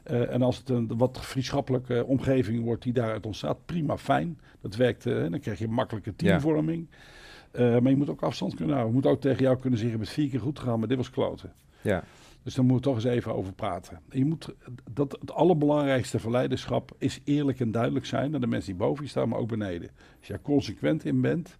Eh, 0.03 0.33
en 0.33 0.41
als 0.41 0.57
het 0.57 0.69
een 0.69 0.97
wat 0.97 1.25
vriendschappelijke 1.25 2.05
omgeving 2.05 2.63
wordt 2.63 2.83
die 2.83 2.93
daaruit 2.93 3.25
ontstaat, 3.25 3.65
prima, 3.65 3.97
fijn. 3.97 4.39
Dat 4.61 4.75
werkt, 4.75 5.05
eh, 5.05 5.13
dan 5.29 5.39
krijg 5.39 5.59
je 5.59 5.67
makkelijke 5.67 6.15
teamvorming. 6.15 6.87
Eh, 7.53 7.79
maar 7.79 7.89
je 7.91 7.97
moet 7.97 8.09
ook 8.09 8.21
afstand 8.21 8.55
kunnen 8.55 8.75
houden. 8.75 8.95
Je 8.95 9.01
moet 9.01 9.11
ook 9.11 9.21
tegen 9.21 9.43
jou 9.43 9.57
kunnen 9.59 9.79
zeggen, 9.79 9.97
je 9.97 10.03
bent 10.03 10.15
vier 10.15 10.29
keer 10.29 10.39
goed 10.39 10.59
gegaan, 10.59 10.79
maar 10.79 10.87
dit 10.87 10.97
was 10.97 11.09
kloten. 11.09 11.53
Ja, 11.81 12.03
Dus 12.43 12.55
daar 12.55 12.65
moeten 12.65 12.91
we 12.91 12.95
toch 12.97 13.05
eens 13.05 13.15
even 13.15 13.35
over 13.35 13.53
praten. 13.53 13.99
En 14.09 14.17
je 14.19 14.25
moet, 14.25 14.49
dat, 14.91 15.17
het 15.19 15.31
allerbelangrijkste 15.31 16.19
voor 16.19 16.31
leiderschap 16.31 16.91
is 16.97 17.19
eerlijk 17.23 17.59
en 17.59 17.71
duidelijk 17.71 18.05
zijn 18.05 18.31
naar 18.31 18.39
de 18.39 18.47
mensen 18.47 18.71
die 18.71 18.79
boven 18.81 19.03
je 19.03 19.09
staan, 19.09 19.29
maar 19.29 19.39
ook 19.39 19.47
beneden. 19.47 19.89
Als 20.19 20.27
je 20.27 20.41
consequent 20.41 21.05
in 21.05 21.21
bent, 21.21 21.57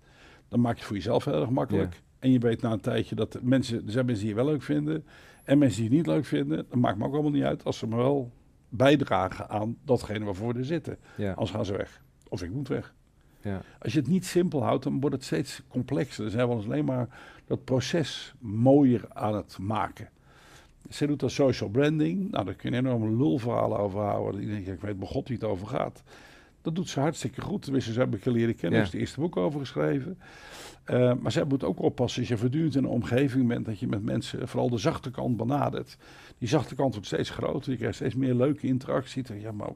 dan 0.48 0.60
maak 0.60 0.72
je 0.74 0.78
het 0.78 0.88
voor 0.88 0.96
jezelf 0.96 1.26
heel 1.26 1.42
erg 1.42 1.50
makkelijk. 1.50 1.94
Ja. 1.94 2.00
En 2.20 2.32
je 2.32 2.40
weet 2.40 2.62
na 2.62 2.72
een 2.72 2.80
tijdje 2.80 3.16
dat 3.16 3.40
mensen, 3.42 3.86
er 3.86 3.92
zijn 3.92 4.06
mensen 4.06 4.26
die 4.26 4.36
je 4.36 4.42
wel 4.42 4.52
leuk 4.52 4.62
vinden 4.62 5.06
en 5.44 5.58
mensen 5.58 5.82
die 5.82 5.90
je 5.90 5.96
niet 5.96 6.08
leuk 6.08 6.26
vinden. 6.26 6.58
Dat 6.70 6.76
maakt 6.80 6.98
me 6.98 7.06
ook 7.06 7.14
allemaal 7.14 7.32
niet 7.32 7.44
uit 7.44 7.64
als 7.64 7.78
ze 7.78 7.88
me 7.88 7.96
wel 7.96 8.32
bijdragen 8.70 9.50
aan 9.50 9.78
datgene 9.86 10.26
waarvoor 10.26 10.54
we 10.54 10.60
er 10.60 10.66
zitten. 10.66 10.98
ja, 11.18 11.30
Anders 11.30 11.52
gaan 11.52 11.66
ze 11.66 11.78
weg. 11.78 12.02
Of 12.30 12.44
ik 12.44 12.52
moet 12.52 12.68
weg. 12.68 12.94
Ja. 13.44 13.62
Als 13.80 13.94
je 13.94 14.00
het 14.00 14.08
niet 14.08 14.26
simpel 14.26 14.64
houdt, 14.64 14.84
dan 14.84 15.00
wordt 15.00 15.16
het 15.16 15.26
steeds 15.26 15.62
complexer. 15.68 16.24
Dan 16.24 16.32
zijn 16.32 16.48
we 16.48 16.54
ons 16.54 16.66
alleen 16.66 16.86
maar 16.86 17.08
dat 17.48 17.64
proces 17.64 18.34
mooier 18.40 19.06
aan 19.10 19.36
het 19.36 19.58
maken. 19.58 20.10
Ze 20.90 21.08
doet 21.08 21.20
dat 21.20 21.32
social 21.32 21.70
branding. 21.70 22.32
Nou, 22.32 22.46
daar 22.46 22.54
kun 22.54 22.72
je 22.72 22.78
enorme 22.78 23.16
lulverhalen 23.16 23.78
over 23.78 24.00
houden. 24.00 24.42
Ik 24.42 24.48
denk, 24.48 24.68
ik 24.68 24.82
weet 24.82 25.00
bij 25.00 25.08
god 25.08 25.28
wie 25.28 25.38
het 25.38 25.46
over 25.46 25.68
gaat. 25.68 26.04
Dat 26.62 26.76
doet 26.76 26.90
ze 26.90 27.00
hartstikke 27.00 27.42
goed. 27.42 27.62
Tenminste, 27.62 27.94
ze 27.94 28.00
hebben 28.00 28.20
ik 28.20 28.26
leren 28.26 28.56
kennen. 28.56 28.80
Ja. 28.80 28.86
Is 28.86 28.92
het 28.92 29.02
eerste 29.02 29.20
boek 29.20 29.38
over 29.38 29.60
geschreven. 29.60 30.18
Eh, 30.84 31.14
maar 31.20 31.32
zij 31.32 31.44
moet 31.44 31.64
ook 31.64 31.80
oppassen 31.80 32.20
als 32.20 32.30
je 32.30 32.38
voortdurend 32.38 32.76
in 32.76 32.84
een 32.84 32.90
omgeving 32.90 33.48
bent... 33.48 33.66
dat 33.66 33.80
je 33.80 33.88
met 33.88 34.04
mensen 34.04 34.48
vooral 34.48 34.70
de 34.70 34.78
zachte 34.78 35.12
kant 35.12 35.38
benadert. 35.38 35.98
Die 36.38 36.48
zachte 36.48 36.76
kant 36.76 36.94
wordt 36.94 37.08
steeds 37.08 37.30
groter. 37.30 37.72
Je 37.72 37.78
krijgt 37.78 37.96
steeds 37.96 38.16
meer 38.16 38.34
leuke 38.34 38.68
interactie. 38.68 39.24
Ja, 39.40 39.52
maar 39.52 39.70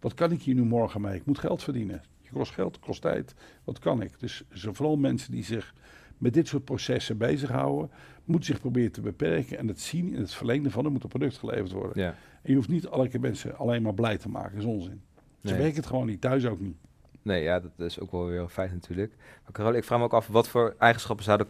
wat 0.00 0.14
kan 0.14 0.32
ik 0.32 0.42
hier 0.42 0.54
nu 0.54 0.64
morgen 0.64 1.00
mee? 1.00 1.14
Ik 1.14 1.26
moet 1.26 1.38
geld 1.38 1.62
verdienen. 1.62 2.02
Kost 2.32 2.52
geld, 2.52 2.78
kost 2.78 3.02
tijd. 3.02 3.34
Wat 3.64 3.78
kan 3.78 4.02
ik? 4.02 4.10
Dus 4.18 4.42
vooral 4.50 4.96
mensen 4.96 5.30
die 5.32 5.44
zich 5.44 5.74
met 6.18 6.34
dit 6.34 6.48
soort 6.48 6.64
processen 6.64 7.18
bezighouden... 7.18 7.90
moeten 8.24 8.46
zich 8.46 8.60
proberen 8.60 8.92
te 8.92 9.00
beperken 9.00 9.58
en 9.58 9.68
het 9.68 9.80
zien 9.80 10.12
in 10.14 10.20
het 10.20 10.34
verlengde 10.34 10.70
van... 10.70 10.84
er 10.84 10.90
moet 10.90 11.02
een 11.02 11.08
product 11.08 11.38
geleverd 11.38 11.72
worden. 11.72 12.02
ja. 12.02 12.08
En 12.42 12.50
je 12.50 12.54
hoeft 12.54 12.68
niet 12.68 12.86
alle 12.88 13.08
keer 13.08 13.20
mensen 13.20 13.56
alleen 13.56 13.82
maar 13.82 13.94
blij 13.94 14.18
te 14.18 14.28
maken. 14.28 14.50
Dat 14.52 14.60
is 14.60 14.68
onzin. 14.70 15.02
Ze 15.42 15.48
Nee. 15.48 15.56
werken 15.56 15.76
het 15.76 15.86
gewoon 15.86 16.06
niet, 16.06 16.20
thuis 16.20 16.46
ook 16.46 16.60
niet. 16.60 16.76
Nee, 17.22 17.42
ja, 17.42 17.60
dat 17.60 17.70
is 17.76 18.00
ook 18.00 18.10
wel 18.10 18.26
weer 18.26 18.40
een 18.40 18.48
feit 18.48 18.72
natuurlijk. 18.72 19.14
Maar 19.42 19.52
Carole, 19.52 19.76
ik 19.76 19.84
vraag 19.84 19.98
me 19.98 20.04
ook 20.04 20.12
af, 20.14 20.26
wat 20.26 20.48
voor 20.48 20.74
eigenschappen 20.78 21.24
zouden 21.24 21.46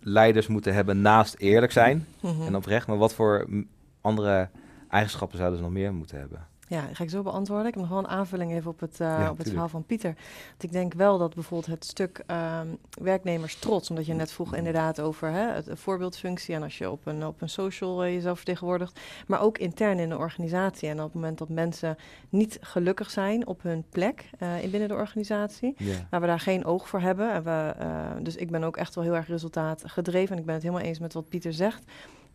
leiders 0.00 0.46
moeten 0.46 0.74
hebben 0.74 1.00
naast 1.00 1.34
eerlijk 1.38 1.72
zijn 1.72 2.06
Mhm. 2.20 2.42
en 2.42 2.56
oprecht, 2.56 2.86
maar 2.86 2.96
wat 2.96 3.14
voor 3.14 3.46
andere 4.00 4.48
eigenschappen 4.88 5.36
zouden 5.38 5.58
ze 5.58 5.64
nog 5.64 5.72
meer 5.72 5.94
moeten 5.94 6.18
hebben? 6.18 6.46
Ja, 6.72 6.86
dat 6.86 6.96
ga 6.96 7.04
ik 7.04 7.10
zo 7.10 7.22
beantwoorden. 7.22 7.66
Ik 7.66 7.72
heb 7.74 7.82
nog 7.82 7.92
wel 7.92 7.98
een 7.98 8.08
aanvulling 8.08 8.52
even 8.52 8.70
op 8.70 8.80
het, 8.80 9.00
eh, 9.00 9.08
op 9.08 9.18
het 9.18 9.26
tuurlijk. 9.28 9.48
verhaal 9.48 9.68
van 9.68 9.84
Pieter. 9.84 10.14
Want 10.48 10.62
ik 10.62 10.72
denk 10.72 10.94
wel 10.94 11.18
dat 11.18 11.34
bijvoorbeeld 11.34 11.70
het 11.70 11.84
stuk 11.84 12.22
ehm 12.26 12.66
werknemers 13.02 13.56
trots, 13.58 13.90
omdat 13.90 14.06
je 14.06 14.14
net 14.14 14.32
vroeg 14.32 14.54
inderdaad 14.54 15.00
over 15.00 15.28
hè, 15.30 15.52
het, 15.52 15.64
de 15.64 15.76
voorbeeldfunctie 15.76 16.54
en 16.54 16.62
als 16.62 16.78
je 16.78 16.90
op 16.90 17.06
een, 17.06 17.26
op 17.26 17.40
een 17.42 17.48
social 17.48 18.04
eh, 18.04 18.12
jezelf 18.14 18.36
vertegenwoordigt, 18.36 19.00
maar 19.26 19.40
ook 19.40 19.58
intern 19.58 19.98
in 19.98 20.08
de 20.08 20.16
organisatie. 20.18 20.88
En 20.88 20.96
op 20.98 21.04
het 21.04 21.14
moment 21.14 21.38
dat 21.38 21.48
mensen 21.48 21.96
niet 22.28 22.58
gelukkig 22.60 23.10
zijn 23.10 23.46
op 23.46 23.62
hun 23.62 23.84
plek 23.90 24.30
eh, 24.38 24.62
in 24.62 24.70
binnen 24.70 24.88
de 24.88 24.94
organisatie, 24.94 25.74
Ja. 25.78 26.06
waar 26.10 26.20
we 26.20 26.26
daar 26.26 26.40
geen 26.40 26.64
oog 26.64 26.88
voor 26.88 27.00
hebben. 27.00 27.32
En 27.32 27.42
we, 27.44 27.74
dus 28.22 28.36
ik 28.36 28.50
ben 28.50 28.64
ook 28.64 28.76
echt 28.76 28.94
wel 28.94 29.04
heel 29.04 29.14
erg 29.14 29.26
resultaatgedreven 29.26 30.32
en 30.34 30.38
ik 30.38 30.44
ben 30.46 30.54
het 30.54 30.62
helemaal 30.62 30.84
eens 30.84 30.98
met 30.98 31.12
wat 31.12 31.28
Pieter 31.28 31.52
zegt. 31.52 31.84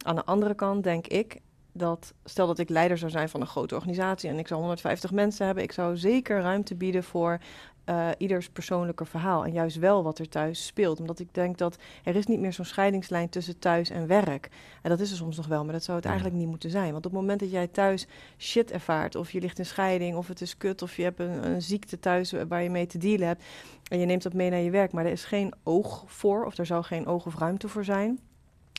Aan 0.05 0.15
de 0.15 0.25
andere 0.25 0.53
kant 0.53 0.83
denk 0.83 1.07
ik 1.07 1.39
dat, 1.77 2.13
stel 2.23 2.47
dat 2.47 2.59
ik 2.59 2.69
leider 2.69 2.97
zou 2.97 3.11
zijn 3.11 3.29
van 3.29 3.41
een 3.41 3.47
grote 3.47 3.75
organisatie 3.75 4.29
en 4.29 4.39
ik 4.39 4.47
zou 4.47 4.59
150 4.59 5.11
mensen 5.11 5.45
hebben, 5.45 5.63
ik 5.63 5.71
zou 5.71 5.97
zeker 5.97 6.41
ruimte 6.41 6.75
bieden 6.75 7.03
voor 7.03 7.39
eh, 7.85 8.09
ieders 8.17 8.49
persoonlijke 8.49 9.05
verhaal 9.05 9.45
en 9.45 9.51
juist 9.51 9.77
wel 9.77 10.03
wat 10.03 10.19
er 10.19 10.29
thuis 10.29 10.65
speelt. 10.65 10.99
Omdat 10.99 11.19
ik 11.19 11.33
denk 11.33 11.57
dat 11.57 11.77
er 12.03 12.15
is 12.15 12.25
niet 12.25 12.39
meer 12.39 12.53
zo'n 12.53 12.65
scheidingslijn 12.65 13.29
tussen 13.29 13.59
thuis 13.59 13.89
en 13.89 14.07
werk. 14.07 14.49
En 14.81 14.89
dat 14.89 14.99
is 14.99 15.11
er 15.11 15.17
soms 15.17 15.37
nog 15.37 15.47
wel, 15.47 15.63
maar 15.63 15.73
dat 15.73 15.83
zou 15.83 15.95
het 15.97 16.05
Ja. 16.05 16.11
eigenlijk 16.11 16.41
niet 16.41 16.49
moeten 16.49 16.69
zijn. 16.69 16.91
Want 16.91 17.05
op 17.05 17.11
het 17.11 17.21
moment 17.21 17.39
dat 17.39 17.51
jij 17.51 17.67
thuis 17.67 18.07
shit 18.37 18.71
ervaart, 18.71 19.15
of 19.15 19.31
je 19.31 19.39
ligt 19.41 19.59
in 19.59 19.65
scheiding, 19.65 20.15
of 20.15 20.27
het 20.27 20.41
is 20.41 20.57
kut, 20.57 20.81
of 20.81 20.95
je 20.95 21.03
hebt 21.03 21.19
een, 21.19 21.47
een 21.47 21.61
ziekte 21.61 21.99
thuis 21.99 22.33
waar 22.47 22.63
je 22.63 22.69
mee 22.69 22.85
te 22.85 22.97
dealen 22.97 23.27
hebt, 23.27 23.43
en 23.89 23.99
je 23.99 24.05
neemt 24.05 24.23
dat 24.23 24.33
mee 24.33 24.49
naar 24.49 24.59
je 24.59 24.71
werk, 24.71 24.91
maar 24.91 25.05
er 25.05 25.11
is 25.11 25.25
geen 25.25 25.53
oog 25.63 26.03
voor, 26.05 26.45
of 26.45 26.57
er 26.57 26.65
zou 26.65 26.83
geen 26.83 27.05
oog 27.05 27.25
of 27.25 27.37
ruimte 27.37 27.67
voor 27.67 27.83
zijn. 27.83 28.19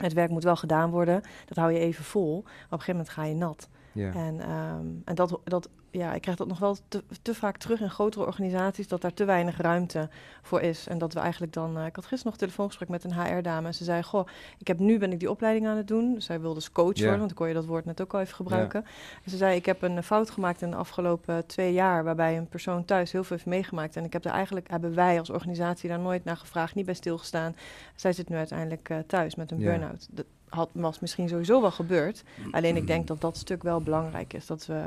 Het 0.02 0.12
werk 0.12 0.30
moet 0.30 0.44
wel 0.44 0.56
gedaan 0.56 0.90
worden, 0.90 1.22
dat 1.46 1.56
hou 1.56 1.72
je 1.72 1.78
even 1.78 2.04
vol. 2.04 2.38
Op 2.38 2.44
een 2.44 2.68
gegeven 2.70 2.92
moment 2.92 3.08
ga 3.08 3.24
je 3.24 3.34
nat. 3.34 3.68
Ja. 3.98 4.12
En, 4.12 4.40
ehm, 4.40 4.86
en 5.04 5.14
dat, 5.14 5.40
dat, 5.44 5.68
ja, 5.90 6.14
ik 6.14 6.20
krijg 6.20 6.36
dat 6.36 6.48
nog 6.48 6.58
wel 6.58 6.76
te, 6.88 7.02
te 7.22 7.34
vaak 7.34 7.56
terug 7.56 7.80
in 7.80 7.90
grotere 7.90 8.26
organisaties, 8.26 8.88
dat 8.88 9.00
daar 9.00 9.14
te 9.14 9.24
weinig 9.24 9.56
ruimte 9.56 10.08
voor 10.42 10.60
is. 10.60 10.86
En 10.86 10.98
dat 10.98 11.12
we 11.12 11.20
eigenlijk 11.20 11.52
dan, 11.52 11.78
eh, 11.78 11.86
ik 11.86 11.96
had 11.96 12.06
gisteren 12.06 12.24
nog 12.24 12.32
een 12.32 12.38
telefoongesprek 12.38 12.88
met 12.88 13.04
een 13.04 13.14
HR-dame 13.14 13.66
en 13.66 13.74
ze 13.74 13.84
zei, 13.84 14.02
goh, 14.02 14.26
ik 14.58 14.66
heb 14.66 14.78
nu 14.78 14.98
ben 14.98 15.12
ik 15.12 15.18
die 15.18 15.30
opleiding 15.30 15.66
aan 15.66 15.76
het 15.76 15.88
doen. 15.88 16.20
Zij 16.20 16.40
wilde 16.40 16.54
dus 16.54 16.72
coach 16.72 16.98
worden, 16.98 17.18
want 17.18 17.30
ik 17.30 17.36
kon 17.36 17.48
je 17.48 17.54
dat 17.54 17.66
woord 17.66 17.84
net 17.84 18.00
ook 18.00 18.14
al 18.14 18.20
even 18.20 18.34
gebruiken. 18.34 18.84
En 19.24 19.30
ze 19.30 19.36
zei, 19.36 19.56
ik 19.56 19.66
heb 19.66 19.82
een 19.82 20.02
fout 20.02 20.30
gemaakt 20.30 20.62
in 20.62 20.70
de 20.70 20.76
afgelopen 20.76 21.46
twee 21.46 21.72
jaar, 21.72 22.04
waarbij 22.04 22.36
een 22.36 22.48
persoon 22.48 22.84
thuis 22.84 23.12
heel 23.12 23.24
veel 23.24 23.36
heeft 23.36 23.48
meegemaakt. 23.48 23.96
En 23.96 24.04
ik 24.04 24.12
heb 24.12 24.24
er 24.24 24.30
eigenlijk, 24.30 24.70
hebben 24.70 24.94
wij 24.94 25.18
als 25.18 25.30
organisatie 25.30 25.88
daar 25.88 25.98
nooit 25.98 26.24
naar 26.24 26.36
gevraagd, 26.36 26.74
niet 26.74 26.86
bij 26.86 26.94
stilgestaan. 26.94 27.56
Zij 27.94 28.12
zit 28.12 28.28
nu 28.28 28.36
uiteindelijk 28.36 28.88
eh, 28.88 28.98
thuis 29.06 29.34
met 29.34 29.50
een 29.50 29.58
burn-out. 29.58 30.08
Dat 30.50 30.58
had, 30.58 30.68
was 30.72 30.98
misschien 31.00 31.28
sowieso 31.28 31.60
wel 31.60 31.70
gebeurd. 31.70 32.24
Alleen 32.50 32.76
ik 32.76 32.86
denk 32.86 33.06
dat 33.06 33.20
dat 33.20 33.36
stuk 33.36 33.62
wel 33.62 33.80
belangrijk 33.80 34.32
is. 34.32 34.46
Dat 34.46 34.66
we, 34.66 34.82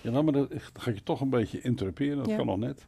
Ja, 0.00 0.10
nou, 0.10 0.24
maar 0.24 0.32
dat 0.32 0.50
dat 0.50 0.60
ga 0.72 0.90
ik 0.90 0.96
je 0.96 1.02
toch 1.02 1.20
een 1.20 1.30
beetje 1.30 1.60
interruperen. 1.60 2.16
Dat 2.16 2.26
Ja. 2.26 2.36
kan 2.36 2.46
nog 2.46 2.58
net. 2.58 2.86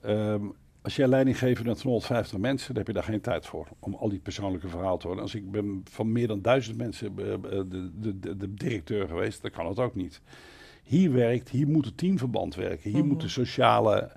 Ehm, 0.00 0.42
als 0.82 0.96
jij 0.96 1.06
leiding 1.06 1.38
geeft 1.38 1.64
met 1.64 1.82
150 1.82 2.38
mensen, 2.38 2.68
dan 2.68 2.76
heb 2.76 2.86
je 2.86 2.92
daar 2.92 3.02
geen 3.02 3.20
tijd 3.20 3.46
voor. 3.46 3.66
Om 3.78 3.94
al 3.94 4.08
die 4.08 4.18
persoonlijke 4.18 4.68
verhalen 4.68 4.98
te 4.98 5.06
horen. 5.06 5.22
Als 5.22 5.34
ik 5.34 5.50
ben 5.50 5.80
van 5.90 6.12
meer 6.12 6.26
dan 6.28 6.42
duizend 6.42 6.76
mensen 6.76 7.12
eh, 7.18 7.32
eh, 7.32 7.40
de, 7.42 7.90
de, 8.00 8.18
de, 8.20 8.36
de 8.36 8.54
directeur 8.54 9.08
geweest, 9.08 9.42
dan 9.42 9.50
kan 9.50 9.66
het 9.66 9.78
ook 9.78 9.94
niet. 9.94 10.20
Hier 10.82 11.12
werkt, 11.12 11.48
hier 11.48 11.68
moet 11.68 11.84
het 11.84 11.96
teamverband 11.96 12.54
werken. 12.54 12.90
Hier 12.90 12.98
Mhm. 13.00 13.08
moet 13.08 13.20
de 13.20 13.28
sociale, 13.28 14.10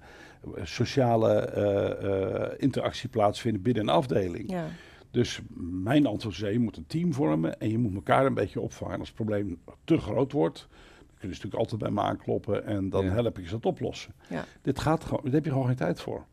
eh, 0.55 0.65
sociale 0.65 2.55
interactie 2.57 3.09
plaatsvinden 3.09 3.61
binnen 3.61 3.83
een 3.83 3.89
afdeling. 3.89 4.49
ja, 4.51 4.65
Dus 5.11 5.39
mijn 5.83 6.05
antwoord 6.05 6.35
is, 6.41 6.51
je 6.51 6.59
moet 6.59 6.77
een 6.77 6.87
team 6.87 7.13
vormen 7.13 7.59
en 7.59 7.69
je 7.69 7.77
moet 7.77 7.93
elkaar 7.95 8.25
een 8.25 8.33
beetje 8.33 8.59
opvangen. 8.61 8.93
En 8.93 8.99
als 8.99 9.07
het 9.07 9.17
probleem 9.17 9.59
te 9.83 9.97
groot 9.97 10.31
wordt, 10.31 10.67
dan 10.97 11.07
kun 11.19 11.27
je 11.29 11.35
natuurlijk 11.35 11.55
altijd 11.55 11.81
bij 11.81 11.91
me 11.91 12.01
aankloppen 12.01 12.65
en 12.65 12.89
dan 12.89 13.05
Ja. 13.05 13.11
help 13.11 13.37
ik 13.39 13.45
ze 13.45 13.51
dat 13.51 13.65
oplossen. 13.65 14.13
Ja. 14.29 14.45
Dit 14.61 14.79
gaat 14.79 15.03
gewoon, 15.03 15.23
daar 15.23 15.33
heb 15.33 15.43
je 15.45 15.51
gewoon 15.51 15.67
geen 15.67 15.75
tijd 15.75 16.01
voor. 16.01 16.25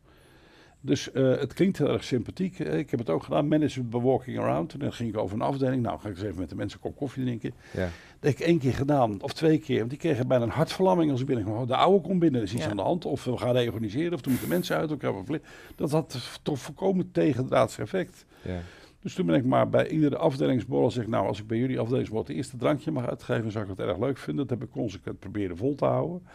Dus 0.81 1.11
eh, 1.11 1.29
het 1.37 1.53
klinkt 1.53 1.77
heel 1.77 1.89
erg 1.89 2.03
sympathiek. 2.03 2.59
Ik 2.59 2.89
heb 2.89 2.99
het 2.99 3.09
ook 3.09 3.23
gedaan, 3.23 3.47
management 3.47 3.89
by 3.89 3.97
walking 3.97 4.39
around. 4.39 4.73
En 4.73 4.79
dan 4.79 4.93
ging 4.93 5.09
ik 5.09 5.17
over 5.17 5.35
een 5.35 5.41
afdeling. 5.41 5.81
Nou, 5.83 5.99
ga 5.99 6.09
ik 6.09 6.15
eens 6.15 6.23
even 6.23 6.39
met 6.39 6.49
de 6.49 6.55
mensen 6.55 6.77
een 6.77 6.89
kop 6.89 6.95
koffie 6.99 7.23
drinken. 7.23 7.53
Ja. 7.73 7.89
Dat 8.19 8.31
heb 8.31 8.39
ik 8.39 8.45
één 8.47 8.59
keer 8.59 8.73
gedaan, 8.73 9.21
of 9.21 9.33
twee 9.33 9.57
keer. 9.57 9.77
Want 9.77 9.89
die 9.89 9.99
kregen 9.99 10.27
bijna 10.27 10.43
een 10.43 10.49
hartverlamming 10.49 11.11
als 11.11 11.19
ik 11.19 11.25
binnenkwam. 11.25 11.67
De 11.67 11.75
oude 11.75 12.01
komt 12.07 12.19
binnen, 12.19 12.39
er 12.41 12.47
is 12.47 12.53
iets 12.53 12.63
Ja. 12.63 12.69
aan 12.69 12.75
de 12.77 12.81
hand. 12.83 13.05
Of 13.05 13.23
we 13.23 13.37
gaan 13.37 13.55
reorganiseren, 13.55 14.13
of 14.13 14.21
er 14.25 14.29
moeten 14.29 14.49
mensen 14.49 14.75
uit 14.77 14.89
elkaar. 14.89 15.13
vervli- 15.13 15.41
Dat 15.75 15.91
had 15.91 16.39
toch 16.43 16.59
volkomen 16.59 17.11
tegendraads 17.11 17.77
effect. 17.77 18.25
Ja. 18.41 18.59
Dus 19.01 19.13
toen 19.13 19.25
ben 19.25 19.35
ik 19.35 19.45
maar 19.45 19.69
bij 19.69 19.89
iedere 19.89 20.17
afdelingsborrel 20.17 20.91
zeg 20.91 21.07
nou, 21.07 21.27
als 21.27 21.39
ik 21.39 21.47
bij 21.47 21.57
jullie 21.57 21.79
afdelingsborrel 21.79 22.27
het 22.27 22.35
eerste 22.35 22.57
drankje 22.57 22.91
mag 22.91 23.07
uitgeven, 23.07 23.51
zou 23.51 23.63
ik 23.63 23.69
het 23.69 23.87
erg 23.87 23.97
leuk 23.97 24.17
vinden. 24.17 24.47
Dat 24.47 24.59
heb 24.59 24.67
ik 24.67 24.73
consequent 24.73 25.19
proberen 25.19 25.57
vol 25.57 25.75
te 25.75 25.85
houden. 25.85 26.27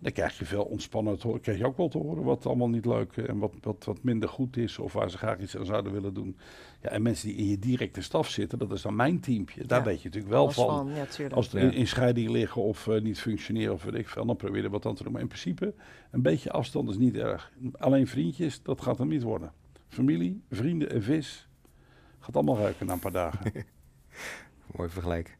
Dan 0.00 0.12
krijg 0.12 0.38
je 0.38 0.44
veel 0.44 0.62
ontspannen 0.62 1.18
te 1.18 1.26
horen. 1.26 1.42
Krijg 1.42 1.58
je 1.58 1.66
ook 1.66 1.76
wel 1.76 1.88
te 1.88 1.98
horen 1.98 2.22
wat 2.22 2.46
allemaal 2.46 2.68
niet 2.68 2.86
leuk 2.86 3.16
en 3.16 3.38
wat, 3.38 3.52
wat, 3.60 3.84
wat 3.84 4.02
minder 4.02 4.28
goed 4.28 4.56
is 4.56 4.78
of 4.78 4.92
waar 4.92 5.10
ze 5.10 5.18
graag 5.18 5.38
iets 5.38 5.56
aan 5.56 5.66
zouden 5.66 5.92
willen 5.92 6.14
doen. 6.14 6.36
Ja, 6.82 6.88
en 6.88 7.02
mensen 7.02 7.28
die 7.28 7.36
in 7.36 7.46
je 7.46 7.58
directe 7.58 8.02
staf 8.02 8.28
zitten, 8.28 8.58
dat 8.58 8.72
is 8.72 8.82
dan 8.82 8.96
mijn 8.96 9.20
teampje. 9.20 9.66
Daar 9.66 9.84
weet 9.84 10.02
je 10.02 10.08
natuurlijk 10.08 10.34
wel 10.34 10.50
van. 10.50 10.90
Ja, 10.94 11.28
als 11.28 11.52
er 11.52 11.60
in, 11.60 11.72
in, 11.72 11.86
scheiding 11.86 12.30
liggen 12.30 12.62
of 12.62 12.86
uh, 12.86 13.00
niet 13.00 13.20
functioneren 13.20 13.72
of 13.72 13.84
weet 13.84 13.94
ik 13.94 14.08
veel, 14.08 14.26
dan 14.26 14.36
probeer 14.36 14.62
je 14.62 14.70
wat 14.70 14.86
aan 14.86 14.94
te 14.94 15.02
doen. 15.02 15.12
Maar 15.12 15.20
in 15.20 15.28
principe, 15.28 15.74
een 16.10 16.22
beetje 16.22 16.50
afstand 16.50 16.90
is 16.90 16.96
niet 16.96 17.16
erg. 17.16 17.52
Alleen 17.72 18.06
vriendjes, 18.06 18.62
dat 18.62 18.80
gaat 18.80 18.98
hem 18.98 19.08
niet 19.08 19.22
worden. 19.22 19.52
Familie, 19.88 20.42
vrienden 20.50 20.90
en 20.90 21.02
vis, 21.02 21.48
gaat 22.22 22.34
allemaal 22.34 22.58
ruiken 22.58 22.86
na 22.86 22.92
een 22.92 22.98
paar 22.98 23.12
dagen. 23.12 23.52
Mooi 24.76 24.90
vergelijk. 24.90 25.36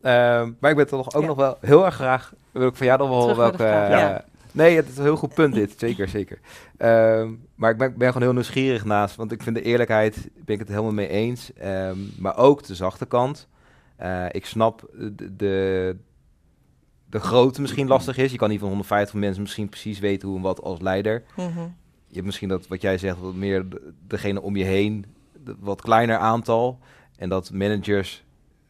Ehm, 0.00 0.52
maar 0.60 0.70
ik 0.70 0.76
ben 0.76 0.86
toch 0.86 1.14
ook 1.14 1.24
nog 1.24 1.36
wel 1.36 1.56
heel 1.60 1.84
erg 1.84 1.94
graag, 1.94 2.34
wil 2.50 2.66
ik 2.66 2.76
van 2.76 2.86
jou 2.86 2.98
nog 2.98 3.08
wel 3.08 3.36
welke... 3.36 3.64
Uh, 3.64 4.14
nee, 4.52 4.76
het 4.76 4.88
is 4.88 4.96
een 4.96 5.02
heel 5.02 5.16
goed 5.16 5.34
punt 5.34 5.54
dit, 5.54 5.74
zeker, 5.76 6.08
zeker. 6.08 6.40
Ehm, 6.76 7.30
maar 7.54 7.70
ik 7.70 7.78
ben, 7.78 7.98
ben, 7.98 8.06
gewoon 8.06 8.22
heel 8.22 8.32
nieuwsgierig 8.32 8.84
naast, 8.84 9.16
want 9.16 9.32
ik 9.32 9.42
vind 9.42 9.56
de 9.56 9.62
eerlijkheid, 9.62 10.30
ben 10.34 10.54
ik 10.54 10.58
het 10.58 10.68
helemaal 10.68 10.92
mee 10.92 11.08
eens. 11.08 11.50
Um, 11.64 12.12
maar 12.18 12.36
ook 12.36 12.62
de 12.62 12.74
zachte 12.74 13.06
kant. 13.06 13.48
Uh, 14.02 14.26
ik 14.30 14.46
snap 14.46 14.88
de, 14.92 15.36
de, 15.36 15.96
de 17.10 17.20
grootte 17.20 17.60
misschien 17.60 17.88
lastig 17.88 18.16
is. 18.16 18.32
Je 18.32 18.38
kan 18.38 18.48
niet 18.48 18.58
van 18.58 18.68
150 18.68 19.14
mensen 19.14 19.42
misschien 19.42 19.68
precies 19.68 19.98
weten 19.98 20.28
hoe 20.28 20.36
en 20.36 20.42
wat 20.42 20.62
als 20.62 20.80
leider. 20.80 21.22
Mm 21.36 21.52
-hmm. 21.52 21.74
Je 22.06 22.14
hebt 22.14 22.26
misschien 22.26 22.48
dat, 22.48 22.66
wat 22.66 22.82
jij 22.82 22.98
zegt, 22.98 23.18
wat 23.18 23.34
meer 23.34 23.66
degene 24.06 24.42
om 24.42 24.56
je 24.56 24.64
heen, 24.64 25.04
wat 25.58 25.80
kleiner 25.80 26.16
aantal. 26.16 26.78
En 27.16 27.28
dat 27.28 27.52
managers 27.52 28.24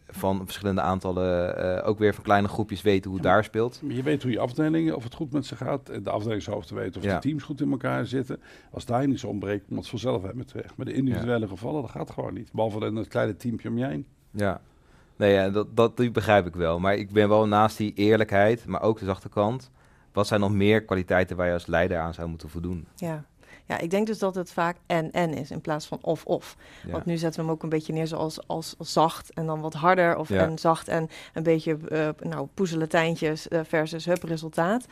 van 0.06 0.40
verschillende 0.44 0.80
aantallen 0.80 1.58
uh, 1.64 1.88
ook 1.88 1.98
weer 1.98 2.14
van 2.14 2.24
kleine 2.24 2.48
groepjes 2.48 2.82
weten 2.82 3.10
hoe 3.10 3.18
het 3.18 3.28
daar 3.28 3.44
speelt. 3.44 3.80
Je 3.88 4.02
weet 4.02 4.22
hoe 4.22 4.32
je 4.32 4.38
afdelingen, 4.38 4.96
of 4.96 5.04
het 5.04 5.14
goed 5.14 5.32
met 5.32 5.46
ze 5.46 5.56
gaat. 5.56 6.04
De 6.04 6.10
afdelingshoofden 6.10 6.76
weten 6.76 7.00
of 7.00 7.06
de 7.06 7.18
teams 7.18 7.42
goed 7.42 7.60
in 7.60 7.70
elkaar 7.70 8.06
zitten. 8.06 8.40
Als 8.70 8.84
daar 8.84 9.08
niets 9.08 9.24
ontbreekt, 9.24 9.68
moet 9.68 9.78
het 9.78 9.88
vanzelf 9.88 10.22
hebben 10.22 10.46
weg. 10.52 10.76
Maar 10.76 10.86
de 10.86 10.92
individuele 10.92 11.48
gevallen, 11.48 11.82
dat 11.82 11.90
gaat 11.90 12.10
gewoon 12.10 12.34
niet. 12.34 12.52
Behalve 12.52 12.84
een 12.84 13.08
kleine 13.08 13.36
teampje 13.36 13.68
om 13.68 13.78
je 13.78 13.86
heen. 13.86 14.06
Ja, 14.30 14.60
nee, 15.16 15.32
ja, 15.32 15.50
dat, 15.50 15.76
dat, 15.76 15.96
dat 15.96 16.12
begrijp 16.12 16.46
ik 16.46 16.54
wel. 16.54 16.78
Maar 16.78 16.94
ik 16.94 17.10
ben 17.10 17.28
wel 17.28 17.46
naast 17.46 17.76
die 17.76 17.94
eerlijkheid, 17.94 18.66
maar 18.66 18.82
ook 18.82 18.98
de 18.98 19.04
zachte 19.04 19.28
kant. 19.28 19.70
Wat 20.12 20.26
zijn 20.26 20.40
nog 20.40 20.52
meer 20.52 20.84
kwaliteiten 20.84 21.36
waar 21.36 21.46
je 21.46 21.52
als 21.52 21.66
leider 21.66 21.98
aan 21.98 22.14
zou 22.14 22.28
moeten 22.28 22.48
voldoen? 22.48 22.86
Ja, 22.94 23.24
ja, 23.66 23.78
ik 23.78 23.90
denk 23.90 24.06
dus 24.06 24.18
dat 24.18 24.34
het 24.34 24.52
vaak 24.52 24.76
en-en 24.86 25.34
is 25.34 25.50
in 25.50 25.60
plaats 25.60 25.86
van 25.86 25.98
of-of. 26.00 26.56
Want 26.90 27.04
nu 27.04 27.16
zetten 27.16 27.40
we 27.40 27.46
hem 27.46 27.54
ook 27.56 27.62
een 27.62 27.68
beetje 27.68 27.92
neer 27.92 28.06
zoals 28.06 28.48
als, 28.48 28.74
zacht 28.78 29.32
en 29.32 29.46
dan 29.46 29.60
wat 29.60 29.74
harder. 29.74 30.16
Of 30.16 30.30
en 30.30 30.58
zacht 30.58 30.88
en 30.88 31.08
een 31.34 31.42
beetje 31.42 31.78
uh, 31.88 32.08
nou, 32.20 32.48
poezeletijntjes 32.54 33.48
uh, 33.48 33.60
versus 33.64 34.04
hup 34.04 34.22
resultaat. 34.22 34.86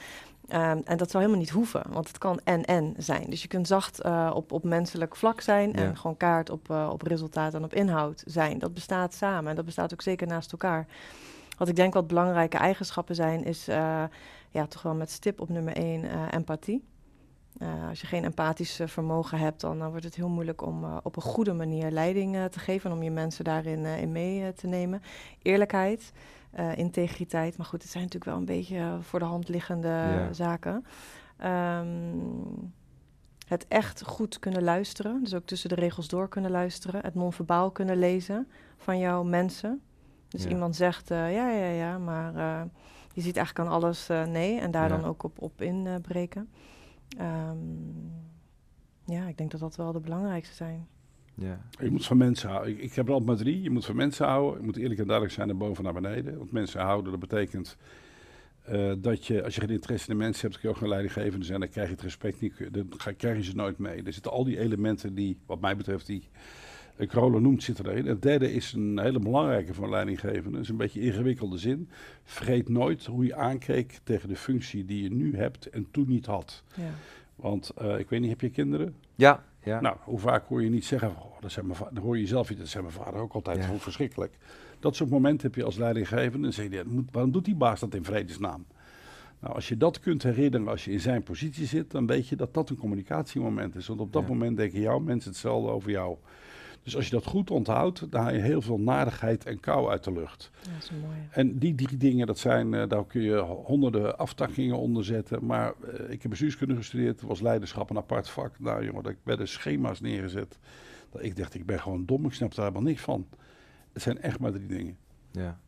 Um, 0.53 0.83
en 0.85 0.97
dat 0.97 1.11
zou 1.11 1.23
helemaal 1.23 1.45
niet 1.45 1.51
hoeven, 1.51 1.83
want 1.89 2.09
het 2.09 2.19
kan 2.19 2.41
en-en 2.45 2.95
zijn. 2.97 3.31
Dus 3.31 3.43
je 3.43 3.49
kunt 3.49 3.67
zacht 3.67 4.05
uh, 4.05 4.31
op, 4.35 4.53
op 4.53 4.65
menselijk 4.65 5.17
vlak 5.17 5.41
zijn 5.41 5.75
en 5.75 5.97
gewoon 5.97 6.17
kaart 6.17 6.51
op, 6.51 6.71
op 6.71 7.03
resultaat 7.03 7.55
en 7.55 7.65
op 7.65 7.75
inhoud 7.75 8.23
zijn. 8.27 8.59
Dat 8.59 8.75
bestaat 8.75 9.15
samen 9.15 9.51
en 9.51 9.57
dat 9.57 9.65
bestaat 9.65 9.93
ook 9.93 10.03
zeker 10.03 10.27
naast 10.27 10.53
elkaar. 10.53 10.87
Wat 11.59 11.69
ik 11.69 11.77
denk 11.77 11.95
wat 11.95 12.07
belangrijke 12.07 12.57
eigenschappen 12.57 13.15
zijn, 13.15 13.45
is 13.45 13.65
ja, 14.51 14.67
toch 14.69 14.83
wel 14.83 14.95
met 14.95 15.11
stip 15.11 15.41
op 15.41 15.49
nummer 15.49 15.77
één 15.77 16.31
empathie. 16.31 16.85
Uh, 17.63 17.89
als 17.89 18.01
je 18.01 18.07
geen 18.07 18.25
empathisch 18.25 18.81
vermogen 18.85 19.39
hebt, 19.39 19.61
dan 19.61 19.89
wordt 19.89 20.05
het 20.05 20.15
heel 20.15 20.29
moeilijk 20.29 20.63
om 20.63 20.85
uh, 20.85 20.97
op 21.03 21.17
een 21.17 21.23
goede 21.23 21.53
manier 21.53 21.91
leiding 21.91 22.37
uh, 22.37 22.45
te 22.45 22.59
geven 22.59 22.91
en 22.91 22.97
om 22.97 23.03
je 23.03 23.11
mensen 23.11 23.45
daarin 23.45 23.85
in 23.85 24.13
mee 24.13 24.53
te 24.53 24.67
nemen. 24.67 25.03
Eerlijkheid, 25.43 26.13
integriteit, 26.75 27.57
maar 27.57 27.67
goed, 27.67 27.83
het 27.83 27.91
zijn 27.91 28.05
natuurlijk 28.05 28.31
wel 28.31 28.41
een 28.41 28.57
beetje 28.57 28.99
voor 29.01 29.19
de 29.19 29.25
hand 29.25 29.49
liggende 29.49 29.89
ja. 29.89 30.33
zaken. 30.33 30.85
Um, 31.45 32.73
het 33.47 33.69
echt 33.69 34.03
goed 34.03 34.39
kunnen 34.39 34.63
luisteren, 34.63 35.23
dus 35.23 35.35
ook 35.35 35.47
tussen 35.47 35.69
de 35.69 35.75
regels 35.75 36.09
door 36.09 36.29
kunnen 36.29 36.51
luisteren, 36.51 37.03
het 37.03 37.15
non-verbaal 37.15 37.71
kunnen 37.71 37.99
lezen 37.99 38.49
van 38.77 38.99
jouw 38.99 39.23
mensen. 39.23 39.83
Dus 40.29 40.43
ja. 40.43 40.49
iemand 40.49 40.77
zegt 40.77 41.09
ja, 41.09 41.29
ja, 41.29 41.71
ja, 41.71 41.99
maar 41.99 42.33
je 43.13 43.21
ziet 43.21 43.37
eigenlijk 43.37 43.69
aan 43.69 43.75
alles 43.75 44.07
nee 44.27 44.61
en 44.61 44.71
daar 44.71 44.89
ja. 44.89 44.97
dan 44.97 45.05
ook 45.05 45.23
op, 45.23 45.43
op 45.43 45.63
inbreken. 45.63 46.49
Um, 47.19 48.13
ja, 49.05 49.29
ik 49.29 49.39
denk 49.39 49.51
dat 49.51 49.61
dat 49.61 49.77
wel 49.77 49.93
de 49.93 50.01
belangrijkste 50.01 50.55
zijn. 50.55 50.87
Ja. 51.35 51.61
Je 51.81 51.91
moet 51.91 52.07
van 52.07 52.17
mensen 52.17 52.49
houden. 52.49 52.73
Ik, 52.73 52.79
ik 52.79 52.95
heb 52.95 53.07
er 53.07 53.13
altijd 53.13 53.29
maar 53.29 53.39
drie. 53.39 53.63
Je 53.63 53.71
moet 53.71 53.85
van 53.85 53.97
mensen 53.97 54.27
houden. 54.27 54.61
Je 54.61 54.67
moet 54.67 54.77
eerlijk 54.77 55.01
en 55.01 55.07
duidelijk 55.07 55.35
zijn 55.35 55.49
naar 55.49 55.57
boven 55.57 55.85
naar 55.85 55.93
beneden. 55.93 56.39
Want 56.39 56.53
mensen 56.53 56.81
houden, 56.81 57.11
dat 57.11 57.21
betekent 57.21 57.77
uh, 58.71 58.93
dat 58.99 59.27
je, 59.27 59.45
als 59.45 59.55
je 59.55 59.61
geen 59.61 59.71
interesse 59.71 60.11
in 60.11 60.19
de 60.19 60.23
mensen 60.25 60.49
hebt, 60.49 60.61
kun 60.61 60.69
je 60.69 60.75
ook 60.75 60.81
geen 60.81 60.89
leidinggevende 60.89 61.45
zijn. 61.45 61.61
Dan 61.61 61.69
krijg 61.69 61.87
je 61.87 61.95
het 61.95 62.03
respect 62.03 62.41
niet. 62.41 62.69
Dan 62.73 63.17
krijg 63.17 63.37
je 63.37 63.43
ze 63.43 63.55
nooit 63.55 63.79
mee. 63.79 64.03
Er 64.03 64.13
zitten 64.13 64.33
al 64.33 64.45
die 64.45 64.59
elementen 64.59 65.15
die, 65.15 65.39
wat 65.47 65.61
mij 65.61 65.77
betreft, 65.77 66.07
die 66.07 66.29
Krolo 67.09 67.39
noemt, 67.39 67.63
zitten 67.63 67.87
erin. 67.87 68.07
Het 68.07 68.23
derde 68.23 68.53
is 68.53 68.73
een 68.73 68.99
hele 68.99 69.19
belangrijke 69.19 69.75
voor 69.75 69.85
een 69.85 69.91
leidinggevende. 69.91 70.51
Dat 70.51 70.61
is 70.61 70.69
een 70.69 70.77
beetje 70.77 71.01
ingewikkelde 71.01 71.59
zin. 71.59 71.89
Vergeet 72.25 72.69
nooit 72.69 73.07
hoe 73.07 73.25
je 73.25 73.35
aankeek 73.35 74.01
tegen 74.05 74.29
de 74.29 74.37
functie 74.37 74.85
die 74.85 75.03
je 75.03 75.11
nu 75.11 75.37
hebt 75.37 75.67
en 75.67 75.87
toen 75.91 76.09
niet 76.09 76.27
had. 76.27 76.63
Ja. 76.75 76.91
Want 77.35 77.73
uh, 77.83 77.99
ik 77.99 78.09
weet 78.09 78.21
niet, 78.21 78.31
heb 78.31 78.41
je 78.41 78.51
kinderen? 78.51 78.95
Ja, 79.15 79.45
ja. 79.63 79.81
Nou, 79.81 79.97
hoe 80.01 80.19
vaak 80.19 80.47
hoor 80.47 80.63
je 80.63 80.71
niet 80.71 80.85
zeggen, 80.85 81.09
oh, 81.09 81.41
dat 81.41 81.63
mijn 81.63 81.79
dan 81.93 82.03
hoor 82.03 82.19
je 82.19 82.27
zelf 82.27 82.49
niet, 82.49 82.59
dat 82.59 82.69
zei 82.69 82.83
mijn 82.83 82.95
vader 82.95 83.21
ook 83.21 83.33
altijd, 83.33 83.59
ja. 83.59 83.69
hoe 83.69 83.79
verschrikkelijk. 83.79 84.39
Dat 84.81 84.97
soort 84.97 85.11
momenten 85.11 85.47
heb 85.47 85.57
je 85.57 85.65
als 85.65 85.77
leidinggevende 85.77 86.47
en 86.47 86.53
zeg 86.53 86.71
je, 86.71 87.05
waarom 87.11 87.33
doet 87.33 87.45
die 87.45 87.55
baas 87.55 87.81
dat 87.81 87.95
in 87.95 88.05
vredesnaam? 88.05 88.67
Nou, 89.41 89.55
als 89.55 89.69
je 89.69 89.77
dat 89.77 90.01
kunt 90.01 90.23
herinneren 90.23 90.69
als 90.69 90.85
je 90.85 90.91
in 90.93 91.01
zijn 91.01 91.23
positie 91.23 91.67
zit, 91.67 91.91
dan 91.91 92.07
weet 92.07 92.29
je 92.29 92.37
dat 92.37 92.55
dat 92.55 92.71
een 92.71 92.77
communicatiemoment 92.77 93.75
is. 93.75 93.87
Want 93.87 94.01
op 94.01 94.13
dat 94.13 94.23
ja. 94.23 94.29
moment 94.29 94.57
denken 94.57 94.81
jouw 94.81 94.99
mensen 94.99 95.31
hetzelfde 95.31 95.71
over 95.71 95.91
jou. 95.91 96.17
Dus 96.83 96.97
als 96.97 97.05
je 97.05 97.11
dat 97.11 97.27
goed 97.27 97.51
onthoudt, 97.51 98.11
dan 98.11 98.23
haal 98.23 98.33
je 98.33 98.41
heel 98.41 98.63
veel 98.63 98.79
nadigheid 98.79 99.47
en 99.47 99.61
kou 99.61 99.91
uit 99.91 100.05
de 100.05 100.13
lucht. 100.13 100.51
Ja, 100.63 100.73
dat 100.73 100.83
is 100.83 100.91
mooi. 100.91 101.17
En 101.31 101.59
die 101.59 101.75
drie 101.75 101.97
dingen, 101.97 102.27
dat 102.27 102.39
zijn, 102.39 102.73
uh, 102.73 102.89
daar 102.89 103.07
kun 103.07 103.23
je 103.23 103.39
honderden 103.39 104.19
aftakkingen 104.19 104.79
onder 104.79 105.05
zetten. 105.05 105.47
Maar 105.47 105.73
uh, 105.85 106.11
ik 106.11 106.23
heb 106.23 106.31
bestuurskunde 106.31 106.77
gestudeerd, 106.77 107.21
was 107.23 107.41
leiderschap 107.41 107.91
een 107.91 107.97
apart 107.97 108.29
vak. 108.29 108.59
Nou 108.59 108.85
jongen, 108.85 109.03
dat 109.03 109.13
ik 109.13 109.19
werden 109.23 109.49
schema's 109.49 110.01
neergezet. 110.01 110.59
Dat 111.11 111.23
ik 111.23 111.37
dacht, 111.37 111.55
ik 111.55 111.67
ben 111.67 111.81
gewoon 111.81 112.05
dom, 112.07 112.25
ik 112.25 112.33
snap 112.33 112.55
daar 112.55 112.65
helemaal 112.65 112.89
niks 112.89 113.03
van. 113.03 113.27
Het 113.93 114.03
zijn 114.03 114.23
echt 114.23 114.39
maar 114.39 114.53
drie 114.53 114.67
dingen. 114.67 114.97
Ja. 115.31 115.59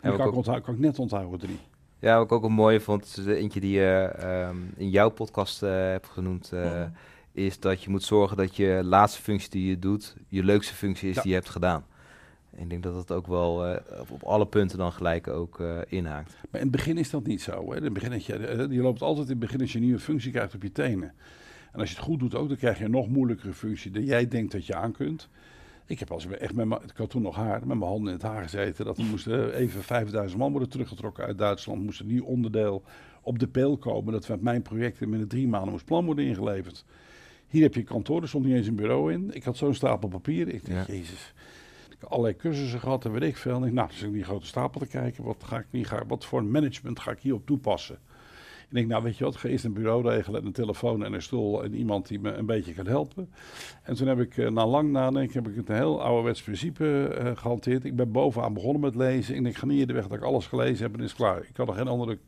En, 0.00 0.10
en 0.10 0.16
kan, 0.16 0.28
ik 0.28 0.34
onthouden, 0.34 0.66
kan 0.66 0.74
ik 0.74 0.80
net 0.80 0.98
onthouden, 0.98 1.38
drie. 1.38 1.58
Ja, 1.98 2.16
wat 2.16 2.24
ik 2.24 2.32
ook 2.32 2.44
een 2.44 2.52
mooie 2.52 2.80
vond, 2.80 3.04
is 3.04 3.14
de 3.14 3.34
eentje 3.34 3.60
die 3.60 3.72
je 3.72 4.12
uh, 4.18 4.48
um, 4.48 4.72
in 4.76 4.90
jouw 4.90 5.08
podcast 5.08 5.62
uh, 5.62 5.70
hebt 5.70 6.08
genoemd. 6.08 6.50
Uh, 6.54 6.64
ja 6.64 6.92
is 7.38 7.60
dat 7.60 7.82
je 7.82 7.90
moet 7.90 8.02
zorgen 8.02 8.36
dat 8.36 8.56
je 8.56 8.80
laatste 8.84 9.22
functie 9.22 9.50
die 9.50 9.68
je 9.68 9.78
doet, 9.78 10.16
je 10.28 10.44
leukste 10.44 10.74
functie 10.74 11.08
is 11.08 11.14
die 11.14 11.28
je 11.28 11.34
hebt 11.34 11.48
gedaan. 11.48 11.84
En 12.50 12.62
ik 12.62 12.70
denk 12.70 12.82
dat 12.82 12.94
dat 12.94 13.12
ook 13.12 13.26
wel 13.26 13.70
uh, 13.70 13.76
op 14.08 14.22
alle 14.22 14.46
punten 14.46 14.78
dan 14.78 14.92
gelijk 14.92 15.28
ook 15.28 15.58
uh, 15.58 15.78
inhaakt. 15.88 16.36
Maar 16.50 16.60
in 16.60 16.66
het 16.66 16.76
begin 16.76 16.98
is 16.98 17.10
dat 17.10 17.26
niet 17.26 17.42
zo. 17.42 17.70
Hè? 17.70 17.76
In 17.76 17.84
het 17.84 17.92
begin 17.92 18.10
dat 18.10 18.24
je, 18.24 18.36
eh, 18.36 18.70
je 18.70 18.82
loopt 18.82 19.02
altijd 19.02 19.24
in 19.24 19.30
het 19.30 19.40
begin 19.40 19.60
als 19.60 19.72
je 19.72 19.78
een 19.78 19.84
nieuwe 19.84 20.00
functie 20.00 20.30
krijgt 20.30 20.54
op 20.54 20.62
je 20.62 20.72
tenen. 20.72 21.12
En 21.72 21.80
als 21.80 21.90
je 21.90 21.96
het 21.96 22.04
goed 22.04 22.18
doet 22.18 22.34
ook, 22.34 22.48
dan 22.48 22.56
krijg 22.56 22.78
je 22.78 22.84
een 22.84 22.90
nog 22.90 23.08
moeilijkere 23.08 23.52
functie 23.52 23.90
dan 23.90 24.04
jij 24.04 24.28
denkt 24.28 24.52
dat 24.52 24.66
je 24.66 24.74
aan 24.74 24.92
kunt. 24.92 25.28
Ik 25.86 25.98
heb 25.98 26.10
als 26.10 26.26
echt 26.26 26.54
met 26.54 26.66
mijn, 26.66 26.82
ik 26.82 26.96
had 26.96 27.10
toen 27.10 27.22
nog 27.22 27.36
haar, 27.36 27.58
met 27.58 27.78
mijn 27.78 27.90
handen 27.90 28.06
in 28.06 28.18
het 28.18 28.22
haar 28.22 28.42
gezeten. 28.42 28.84
Dat 28.84 28.98
er 28.98 29.04
moesten 29.10 29.54
even 29.54 29.82
5000 29.82 30.40
man 30.40 30.50
worden 30.50 30.68
teruggetrokken 30.68 31.24
uit 31.24 31.38
Duitsland. 31.38 31.84
Moest 31.84 32.00
een 32.00 32.06
nieuw 32.06 32.24
onderdeel 32.24 32.82
op 33.22 33.38
de 33.38 33.48
peel 33.48 33.76
komen. 33.76 34.12
Dat 34.12 34.28
met 34.28 34.42
mijn 34.42 34.62
projecten 34.62 35.10
binnen 35.10 35.28
drie 35.28 35.48
maanden 35.48 35.70
moest 35.70 35.84
plan 35.84 36.04
worden 36.04 36.24
ingeleverd. 36.24 36.84
Hier 37.48 37.62
heb 37.62 37.74
je 37.74 37.82
kantoor, 37.82 38.22
er 38.22 38.28
stond 38.28 38.44
niet 38.44 38.54
eens 38.54 38.66
een 38.66 38.74
bureau 38.74 39.12
in. 39.12 39.30
Ik 39.34 39.44
had 39.44 39.56
zo'n 39.56 39.74
stapel 39.74 40.08
papier. 40.08 40.48
Ik 40.48 40.74
dacht, 40.74 40.86
jezus. 40.86 41.32
Ik 41.90 41.96
heb 42.00 42.10
allerlei 42.10 42.36
cursussen 42.36 42.80
gehad 42.80 43.04
en 43.04 43.12
weet 43.12 43.22
ik 43.22 43.36
veel. 43.36 43.54
En 43.54 43.64
ik, 43.64 43.72
nou, 43.72 43.88
dus 43.88 44.02
ik 44.02 44.12
die 44.12 44.24
grote 44.24 44.46
stapel 44.46 44.80
te 44.80 44.86
kijken. 44.86 45.24
Wat, 45.24 45.44
ga 45.44 45.58
ik 45.58 45.66
niet, 45.70 45.86
ga, 45.86 46.06
wat 46.06 46.24
voor 46.24 46.44
management 46.44 47.00
ga 47.00 47.10
ik 47.10 47.18
hierop 47.18 47.46
toepassen? 47.46 47.98
Ik 48.68 48.74
denk, 48.74 48.88
nou 48.88 49.02
weet 49.02 49.18
je 49.18 49.24
wat, 49.24 49.36
ga 49.36 49.48
eerst 49.48 49.64
een 49.64 49.72
bureau 49.72 50.08
regelen 50.08 50.40
en 50.40 50.46
een 50.46 50.52
telefoon 50.52 51.04
en 51.04 51.12
een 51.12 51.22
stoel 51.22 51.64
en 51.64 51.74
iemand 51.74 52.08
die 52.08 52.20
me 52.20 52.32
een 52.32 52.46
beetje 52.46 52.72
kan 52.72 52.86
helpen. 52.86 53.30
En 53.82 53.94
toen 53.94 54.08
heb 54.08 54.20
ik, 54.20 54.36
uh, 54.36 54.50
na 54.50 54.66
lang 54.66 54.90
nadenken, 54.90 55.42
heb 55.42 55.52
ik 55.52 55.68
een 55.68 55.74
heel 55.74 56.02
ouderwets 56.02 56.42
principe 56.42 57.18
uh, 57.22 57.30
gehanteerd. 57.36 57.84
Ik 57.84 57.96
ben 57.96 58.12
bovenaan 58.12 58.54
begonnen 58.54 58.80
met 58.80 58.94
lezen. 58.94 59.34
Ik 59.34 59.42
denk, 59.42 59.56
ga 59.56 59.66
niet 59.66 59.80
in 59.80 59.86
de 59.86 59.92
weg 59.92 60.06
dat 60.06 60.16
ik 60.16 60.24
alles 60.24 60.46
gelezen 60.46 60.84
heb 60.84 60.98
en 60.98 61.04
is 61.04 61.14
klaar. 61.14 61.42
Ik 61.42 61.56
had 61.56 61.68
er 61.68 61.74
geen 61.74 61.88
andere... 61.88 62.18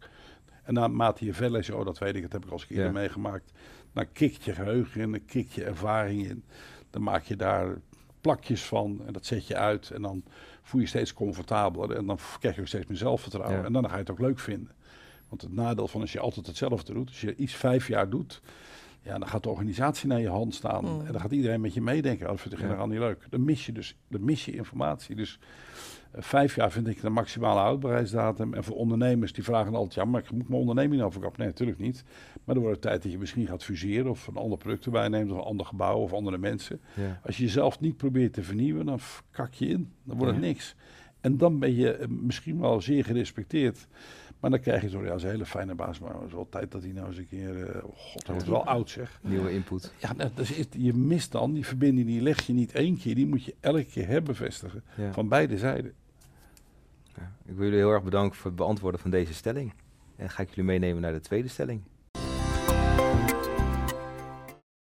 En 0.63 0.75
naarmate 0.75 1.25
je 1.25 1.35
verder 1.35 1.53
leest, 1.53 1.71
oh 1.71 1.85
dat 1.85 1.99
weet 1.99 2.15
ik, 2.15 2.23
dat 2.23 2.33
heb 2.33 2.45
ik 2.45 2.51
al 2.51 2.57
eens 2.57 2.67
eerder 2.69 2.85
ja. 2.85 2.93
meegemaakt 2.93 3.53
dan 3.93 4.13
kikt 4.13 4.45
je 4.45 4.53
geheugen 4.55 5.01
in, 5.01 5.11
dan 5.11 5.25
kikt 5.25 5.53
je 5.53 5.65
ervaring 5.65 6.27
in. 6.29 6.45
Dan 6.91 7.03
maak 7.03 7.23
je 7.25 7.37
daar 7.37 7.81
plakjes 8.21 8.63
van 8.63 9.01
en 9.07 9.13
dat 9.13 9.27
zet 9.27 9.47
je 9.47 9.57
uit. 9.57 9.91
En 9.91 10.03
dan 10.03 10.23
voel 10.63 10.81
je 10.81 10.87
steeds 10.87 11.13
comfortabeler 11.15 11.97
en 11.97 12.07
dan 12.07 12.19
krijg 12.39 12.55
je 12.55 12.61
ook 12.61 12.67
steeds 12.67 12.87
meer 12.87 12.97
zelfvertrouwen. 12.99 13.59
Ja. 13.59 13.65
En 13.65 13.73
dan 13.73 13.85
ga 13.89 13.93
je 13.93 14.01
het 14.01 14.11
ook 14.11 14.19
leuk 14.21 14.39
vinden. 14.39 14.71
Want 15.29 15.43
het 15.43 15.53
nadeel 15.53 15.89
van 15.89 16.01
als 16.01 16.13
je 16.13 16.21
altijd 16.21 16.47
hetzelfde 16.47 16.93
doet, 16.93 17.09
als 17.09 17.21
je 17.21 17.35
iets 17.37 17.55
vijf 17.55 17.89
jaar 17.89 18.11
doet, 18.11 18.41
Ja, 19.03 19.19
dan 19.19 19.29
gaat 19.29 19.43
de 19.43 19.49
organisatie 19.49 20.09
naar 20.09 20.21
je 20.21 20.29
hand 20.29 20.55
staan. 20.55 20.85
Mm. 20.85 21.07
En 21.07 21.13
dan 21.13 21.21
gaat 21.21 21.31
iedereen 21.31 21.61
met 21.61 21.75
je 21.75 21.81
meedenken. 21.81 22.25
Oh, 22.27 22.33
dat 22.33 22.41
vind 22.41 22.55
ik 22.55 22.61
Ja. 22.61 22.67
generaal 22.67 22.87
niet 22.87 22.99
leuk. 22.99 23.27
Dan 23.31 23.45
mis 23.45 23.67
je 23.67 23.73
dus 23.73 23.97
dan 24.09 24.25
mis 24.25 24.45
je 24.45 24.53
informatie. 24.53 25.17
Dus 25.17 25.39
vijf 26.15 26.55
jaar 26.55 26.71
vind 26.71 26.87
ik 26.89 27.01
de 27.01 27.09
maximale 27.09 27.61
houdbaarheidsdatum. 27.61 28.55
En 28.55 28.65
voor 28.65 28.77
ondernemers 28.77 29.33
die 29.33 29.45
vragen 29.45 29.75
altijd... 29.75 29.95
ja, 29.95 30.05
maar 30.05 30.21
ik 30.23 30.31
moet 30.31 30.49
mijn 30.49 30.61
onderneming 30.61 31.01
nou 31.01 31.13
verkopen? 31.13 31.39
Nee, 31.39 31.49
natuurlijk 31.49 31.79
niet. 31.79 32.05
Maar 32.45 32.55
dan 32.55 32.65
wordt 32.65 32.83
het 32.83 32.91
tijd 32.91 33.03
dat 33.03 33.13
je 33.13 33.19
misschien 33.19 33.47
gaat 33.47 33.65
fuseren... 33.65 34.11
of 34.11 34.27
een 34.27 34.37
ander 34.37 34.59
product 34.59 34.85
erbij 34.85 35.09
neemt... 35.09 35.31
of 35.31 35.37
een 35.37 35.45
ander 35.45 35.67
gebouw 35.67 35.99
of 35.99 36.13
andere 36.13 36.39
mensen. 36.39 36.81
Ja. 36.95 37.21
Als 37.25 37.37
je 37.37 37.43
jezelf 37.43 37.81
niet 37.81 37.97
probeert 37.97 38.33
te 38.33 38.43
vernieuwen... 38.43 38.87
dan 38.87 38.99
kak 39.31 39.55
je 39.55 39.67
in. 39.67 39.93
Dan 40.05 40.17
wordt 40.17 40.33
het 40.33 40.43
Ja. 40.43 40.49
niks. 40.49 40.75
En 41.21 41.37
dan 41.37 41.59
ben 41.59 41.75
je 41.75 41.93
eh, 41.93 42.09
misschien 42.09 42.61
wel 42.61 42.81
zeer 42.81 43.05
gerespecteerd... 43.05 43.87
Maar 44.41 44.51
dan 44.51 44.61
krijg 44.61 44.83
je 44.83 44.89
zo, 44.89 45.03
ja, 45.03 45.09
dat 45.09 45.17
is 45.17 45.23
een 45.23 45.31
hele 45.31 45.47
fijne 45.47 45.75
baas, 45.75 45.99
maar 45.99 46.15
het 46.15 46.27
is 46.27 46.33
wel 46.33 46.49
tijd 46.49 46.71
dat 46.71 46.83
hij 46.83 46.93
nou 46.93 47.07
eens 47.07 47.17
een 47.17 47.29
keer, 47.29 47.67
eh, 47.67 47.85
oh 47.85 47.97
god, 47.97 48.27
hij 48.27 48.35
wordt 48.35 48.49
wel 48.49 48.65
oud 48.67 48.91
zeg. 48.91 49.21
Nieuwe 49.23 49.53
input. 49.53 49.93
Ja, 49.99 50.13
nou, 50.13 50.31
dat 50.35 50.51
is, 50.51 50.67
je 50.79 50.95
mist 50.95 51.33
dan, 51.33 51.53
die 51.53 51.67
verbinding 51.67 52.07
die 52.07 52.21
leg 52.21 52.47
je 52.47 52.53
niet 52.53 52.73
één 52.73 52.99
keer, 52.99 53.15
die 53.15 53.27
moet 53.27 53.45
je 53.45 53.55
elke 53.61 53.85
keer 53.85 54.07
herbevestigen. 54.07 54.83
Ja. 54.97 55.13
Van 55.13 55.29
beide 55.29 55.59
zijden. 55.59 55.93
Ik 57.45 57.55
wil 57.55 57.65
jullie 57.65 57.79
heel 57.79 57.91
erg 57.91 58.03
bedanken 58.03 58.37
voor 58.37 58.47
het 58.47 58.57
beantwoorden 58.57 59.01
van 59.01 59.11
deze 59.11 59.35
stelling. 59.35 59.75
En 60.17 60.31
ga 60.31 60.43
ik 60.43 60.49
jullie 60.49 60.65
meenemen 60.65 61.03
naar 61.03 61.13
de 61.13 61.21
tweede 61.21 61.49
stelling. 61.49 61.83